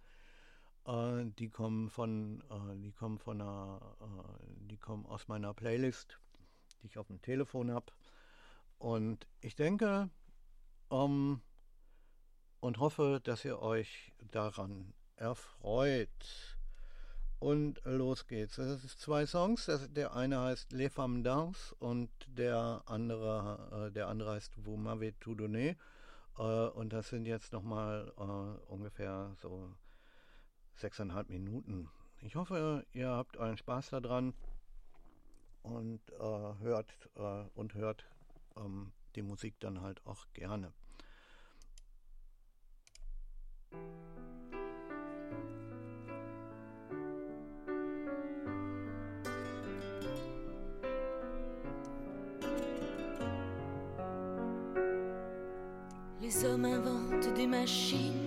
Äh, 0.86 1.24
die 1.38 1.48
kommen 1.48 1.88
von, 1.88 2.42
äh, 2.50 2.76
die 2.80 2.92
kommen 2.92 3.18
von 3.18 3.40
einer, 3.40 3.96
äh, 4.00 4.66
die 4.70 4.76
kommen 4.76 5.06
aus 5.06 5.28
meiner 5.28 5.54
Playlist, 5.54 6.18
die 6.82 6.86
ich 6.86 6.98
auf 6.98 7.06
dem 7.06 7.22
Telefon 7.22 7.70
habe. 7.70 7.86
Und 8.78 9.26
ich 9.40 9.54
denke 9.54 10.10
ähm, 10.90 11.40
und 12.60 12.78
hoffe, 12.78 13.20
dass 13.22 13.44
ihr 13.44 13.60
euch 13.60 14.12
daran 14.30 14.94
erfreut. 15.16 16.56
Und 17.38 17.80
los 17.84 18.26
geht's. 18.26 18.56
Es 18.56 18.80
sind 18.80 18.98
zwei 18.98 19.26
Songs. 19.26 19.70
Der 19.90 20.14
eine 20.14 20.40
heißt 20.40 20.72
Les 20.72 20.92
Femmes 20.92 21.24
Dance 21.24 21.74
und 21.78 22.10
der 22.26 22.82
andere, 22.86 23.88
äh, 23.88 23.92
der 23.92 24.08
andere 24.08 24.32
heißt 24.32 24.64
Vous 24.64 24.78
m'avez 24.78 25.12
tout 25.20 25.38
donné. 25.38 25.76
Äh, 26.38 26.42
und 26.42 26.92
das 26.92 27.08
sind 27.10 27.26
jetzt 27.26 27.52
nochmal 27.52 28.12
äh, 28.16 28.72
ungefähr 28.72 29.34
so 29.42 29.74
sechseinhalb 30.76 31.28
Minuten. 31.28 31.88
Ich 32.22 32.36
hoffe, 32.36 32.86
ihr 32.92 33.10
habt 33.10 33.36
euren 33.36 33.56
Spaß 33.56 33.90
daran 33.90 34.34
und 35.62 36.00
äh, 36.18 36.58
hört 36.60 36.94
äh, 37.16 37.44
und 37.54 37.74
hört 37.74 38.04
ähm, 38.56 38.92
die 39.14 39.22
Musik 39.22 39.54
dann 39.60 39.80
halt 39.80 40.04
auch 40.06 40.26
gerne. 40.32 40.72
Les 56.20 56.42
hommes 56.42 56.74
inventent 56.74 57.36
des 57.36 57.46
machines, 57.46 58.23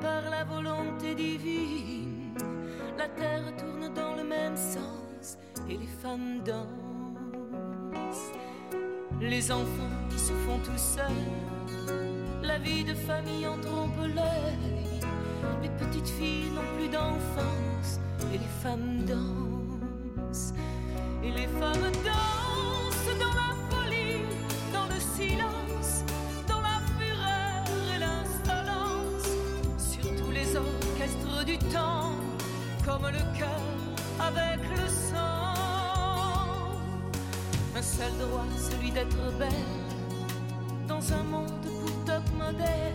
par 0.00 0.30
la 0.30 0.44
volonté 0.44 1.14
divine, 1.14 2.34
la 2.98 3.08
terre 3.08 3.52
tourne 3.56 3.92
dans 3.94 4.14
le 4.16 4.24
même 4.24 4.56
sens 4.56 5.38
et 5.68 5.76
les 5.76 5.86
femmes 6.02 6.42
dansent. 6.44 6.66
Les 9.20 9.50
enfants 9.50 9.96
qui 10.10 10.18
se 10.18 10.32
font 10.32 10.58
tout 10.64 10.78
seuls, 10.78 11.04
la 12.42 12.58
vie 12.58 12.84
de 12.84 12.94
famille 12.94 13.46
en 13.46 13.58
trompe 13.58 13.98
l'œil. 14.14 15.00
Les 15.62 15.70
petites 15.70 16.08
filles 16.08 16.50
n'ont 16.54 16.76
plus 16.76 16.88
d'enfance 16.88 18.00
et 18.32 18.38
les 18.38 18.52
femmes 18.62 19.04
dansent. 19.06 20.52
Et 21.22 21.30
les 21.30 21.46
femmes 21.46 21.90
dansent 22.04 23.18
dans 23.18 23.34
la 23.42 23.54
folie, 23.70 24.22
dans 24.72 24.86
le 24.86 25.00
silence 25.00 25.65
comme 32.96 33.10
le 33.10 33.38
cœur 33.38 33.60
avec 34.20 34.60
le 34.70 34.88
sang. 34.88 35.54
Un 37.76 37.82
seul 37.82 38.12
droit, 38.18 38.46
celui 38.56 38.90
d'être 38.90 39.38
belle, 39.38 39.50
dans 40.88 41.12
un 41.12 41.22
monde 41.24 41.60
pour 41.62 42.04
top 42.04 42.22
modèle. 42.38 42.94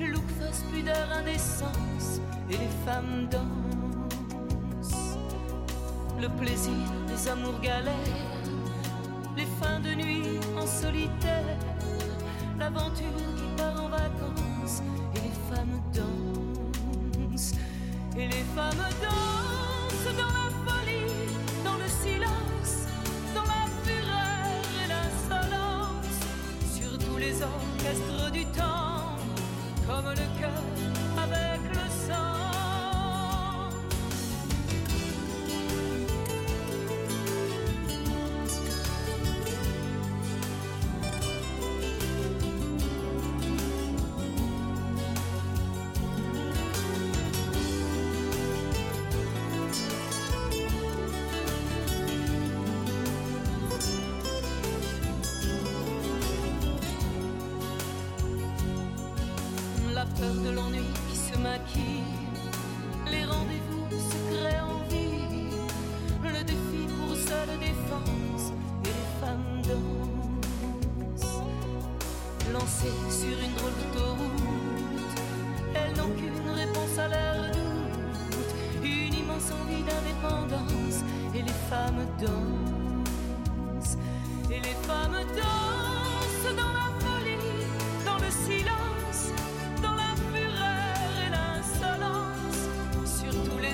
Look, 0.00 0.24
face, 0.40 0.64
pudeur, 0.72 1.08
indécence, 1.12 2.20
et 2.50 2.56
les 2.56 2.72
femmes 2.86 3.28
dansent. 3.30 5.18
Le 6.20 6.28
plaisir 6.28 6.72
des 7.06 7.28
amours 7.28 7.60
galères, 7.60 7.94
les 9.36 9.46
fins 9.60 9.80
de 9.80 9.94
nuit 9.94 10.40
en 10.60 10.66
solitaire, 10.66 11.58
l'aventure 12.58 13.18
qui 13.36 13.48
part 13.56 13.84
en 13.84 13.88
vacances, 13.88 14.82
et 15.14 15.20
les 15.20 15.56
femmes 15.56 15.80
dansent 15.92 16.07
et 18.58 18.60
les 18.60 19.27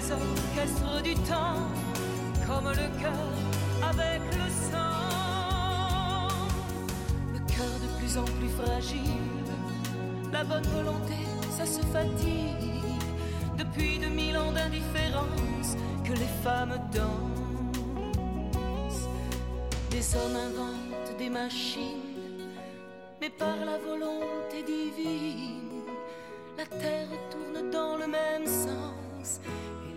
les 0.05 0.13
orchestres 0.13 1.03
du 1.03 1.15
temps, 1.15 1.69
comme 2.47 2.69
le 2.69 3.01
cœur 3.01 3.33
avec 3.83 4.21
le 4.33 4.49
sang. 4.71 6.29
Le 7.33 7.39
cœur 7.53 7.75
de 7.83 7.89
plus 7.99 8.19
en 8.19 8.25
plus 8.25 8.49
fragile, 8.49 9.45
la 10.33 10.45
bonne 10.45 10.67
volonté, 10.75 11.15
ça 11.51 11.67
se 11.67 11.81
fatigue. 11.81 12.83
Depuis 13.57 13.99
2000 13.99 14.37
ans 14.37 14.53
d'indifférence, 14.53 15.77
que 16.05 16.13
les 16.13 16.33
femmes 16.43 16.79
dansent. 16.93 17.89
Des 19.91 20.15
hommes 20.17 20.37
inventent 20.37 21.17
des 21.19 21.31
machines, 21.31 22.51
mais 23.21 23.31
par 23.31 23.57
la 23.65 23.79
volonté 23.79 24.63
divine, 24.67 25.83
la 26.59 26.67
terre 26.67 27.09
tourne 27.31 27.71
dans 27.71 27.97
le 27.97 28.07
même 28.07 28.47
sens 28.47 29.41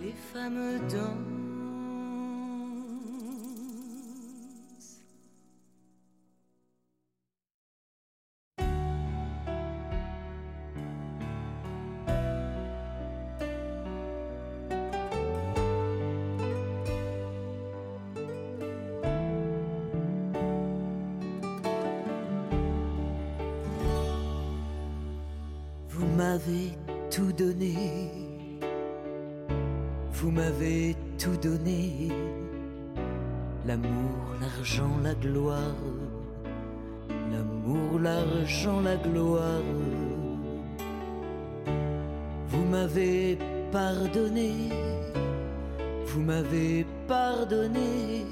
les 0.07 0.13
femmes 0.13 0.79
dansent. 0.89 1.37
m'avez 26.17 26.71
tout 27.11 27.31
donné, 27.31 28.06
vous 30.27 30.33
m'avez 30.33 30.93
tout 31.17 31.37
donné, 31.37 32.09
l'amour, 33.65 34.35
l'argent, 34.41 34.91
la 35.01 35.13
gloire, 35.13 35.81
l'amour, 37.31 37.97
l'argent, 37.97 38.81
la 38.81 38.97
gloire. 38.97 39.61
Vous 42.49 42.65
m'avez 42.65 43.37
pardonné, 43.71 44.51
vous 46.07 46.19
m'avez 46.19 46.85
pardonné, 47.07 48.25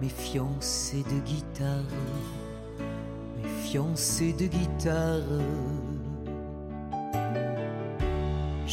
mes 0.00 0.08
fiancés 0.08 1.04
de 1.12 1.20
guitare, 1.26 1.92
mes 3.36 3.48
fiancés 3.68 4.32
de 4.32 4.46
guitare. 4.46 5.42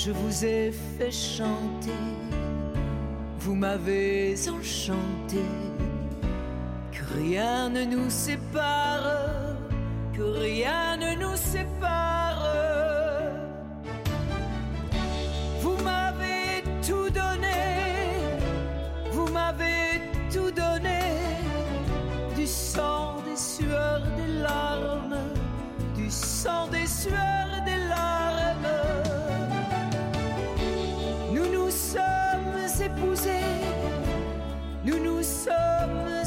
Je 0.05 0.11
vous 0.11 0.43
ai 0.43 0.73
fait 0.97 1.11
chanter, 1.11 2.03
vous 3.39 3.55
m'avez 3.55 4.35
enchanté, 4.49 5.45
que 6.91 7.19
rien 7.19 7.69
ne 7.69 7.85
nous 7.85 8.09
sépare, 8.09 9.55
que 10.11 10.23
rien 10.23 10.97
ne 10.97 11.15
nous 11.21 11.37
sépare. 11.37 12.12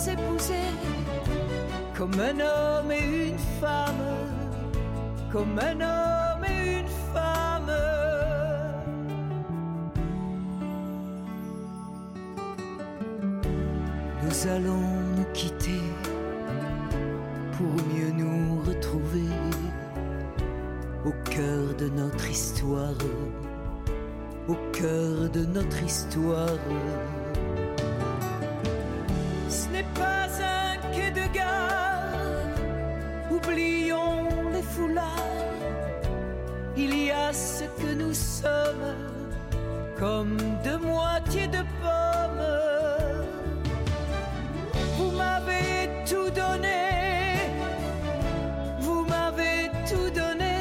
Épousés, 0.09 0.73
comme 1.97 2.19
un 2.21 2.39
homme 2.41 2.93
et 2.93 3.29
une 3.29 3.39
femme, 3.61 4.05
comme 5.33 5.59
un 5.59 5.81
homme 5.81 6.45
et 6.45 6.81
une 6.81 6.89
femme. 7.13 7.73
Nous 14.23 14.49
allons 14.49 14.89
nous 15.17 15.33
quitter 15.33 15.83
pour 17.57 17.75
mieux 17.93 18.13
nous 18.13 18.63
retrouver 18.63 19.31
au 21.05 21.13
cœur 21.31 21.75
de 21.79 21.89
notre 21.89 22.29
histoire, 22.31 22.95
au 24.49 24.55
cœur 24.73 25.31
de 25.31 25.45
notre 25.47 25.83
histoire. 25.83 26.59
Comme 40.07 40.39
deux 40.63 40.79
moitiés 40.79 41.49
de 41.49 41.63
pommes. 41.83 42.53
Vous 44.97 45.11
m'avez 45.21 45.73
tout 46.11 46.31
donné, 46.43 46.83
vous 48.85 49.03
m'avez 49.13 49.59
tout 49.91 50.11
donné. 50.23 50.57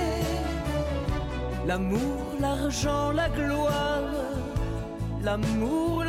L'amour, 1.67 2.21
l'argent, 2.45 3.11
la 3.11 3.27
gloire. 3.29 4.13
L'amour, 5.27 6.03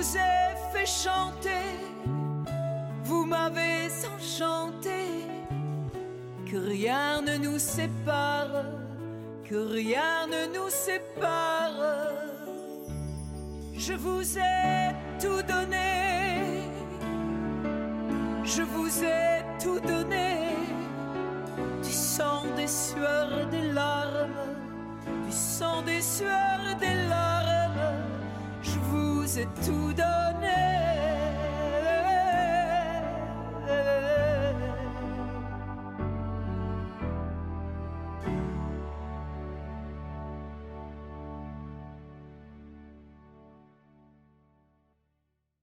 vous 0.00 0.16
ai 0.16 0.56
fait 0.72 0.86
chanter, 0.86 1.76
vous 3.04 3.26
m'avez 3.26 3.88
enchanté, 4.16 5.02
que 6.50 6.56
rien 6.56 7.20
ne 7.20 7.36
nous 7.36 7.58
sépare, 7.58 8.64
que 9.44 9.56
rien 9.56 10.26
ne 10.26 10.54
nous 10.56 10.70
sépare. 10.70 11.82
Je 13.76 13.92
vous 13.92 14.38
ai 14.38 14.94
tout 15.18 15.42
donné, 15.42 16.62
je 18.42 18.62
vous 18.62 19.04
ai 19.04 19.44
tout 19.62 19.80
donné, 19.80 20.56
du 21.82 21.92
sang, 21.92 22.44
des 22.56 22.68
sueurs, 22.68 23.46
des 23.50 23.70
larmes, 23.72 24.48
du 25.26 25.32
sang, 25.32 25.82
des 25.82 26.00
sueurs, 26.00 26.74
des 26.78 26.94
larmes. 27.06 27.29
Vous 29.30 29.38
ai 29.38 29.46
tout 29.64 29.92
donné. 29.92 30.79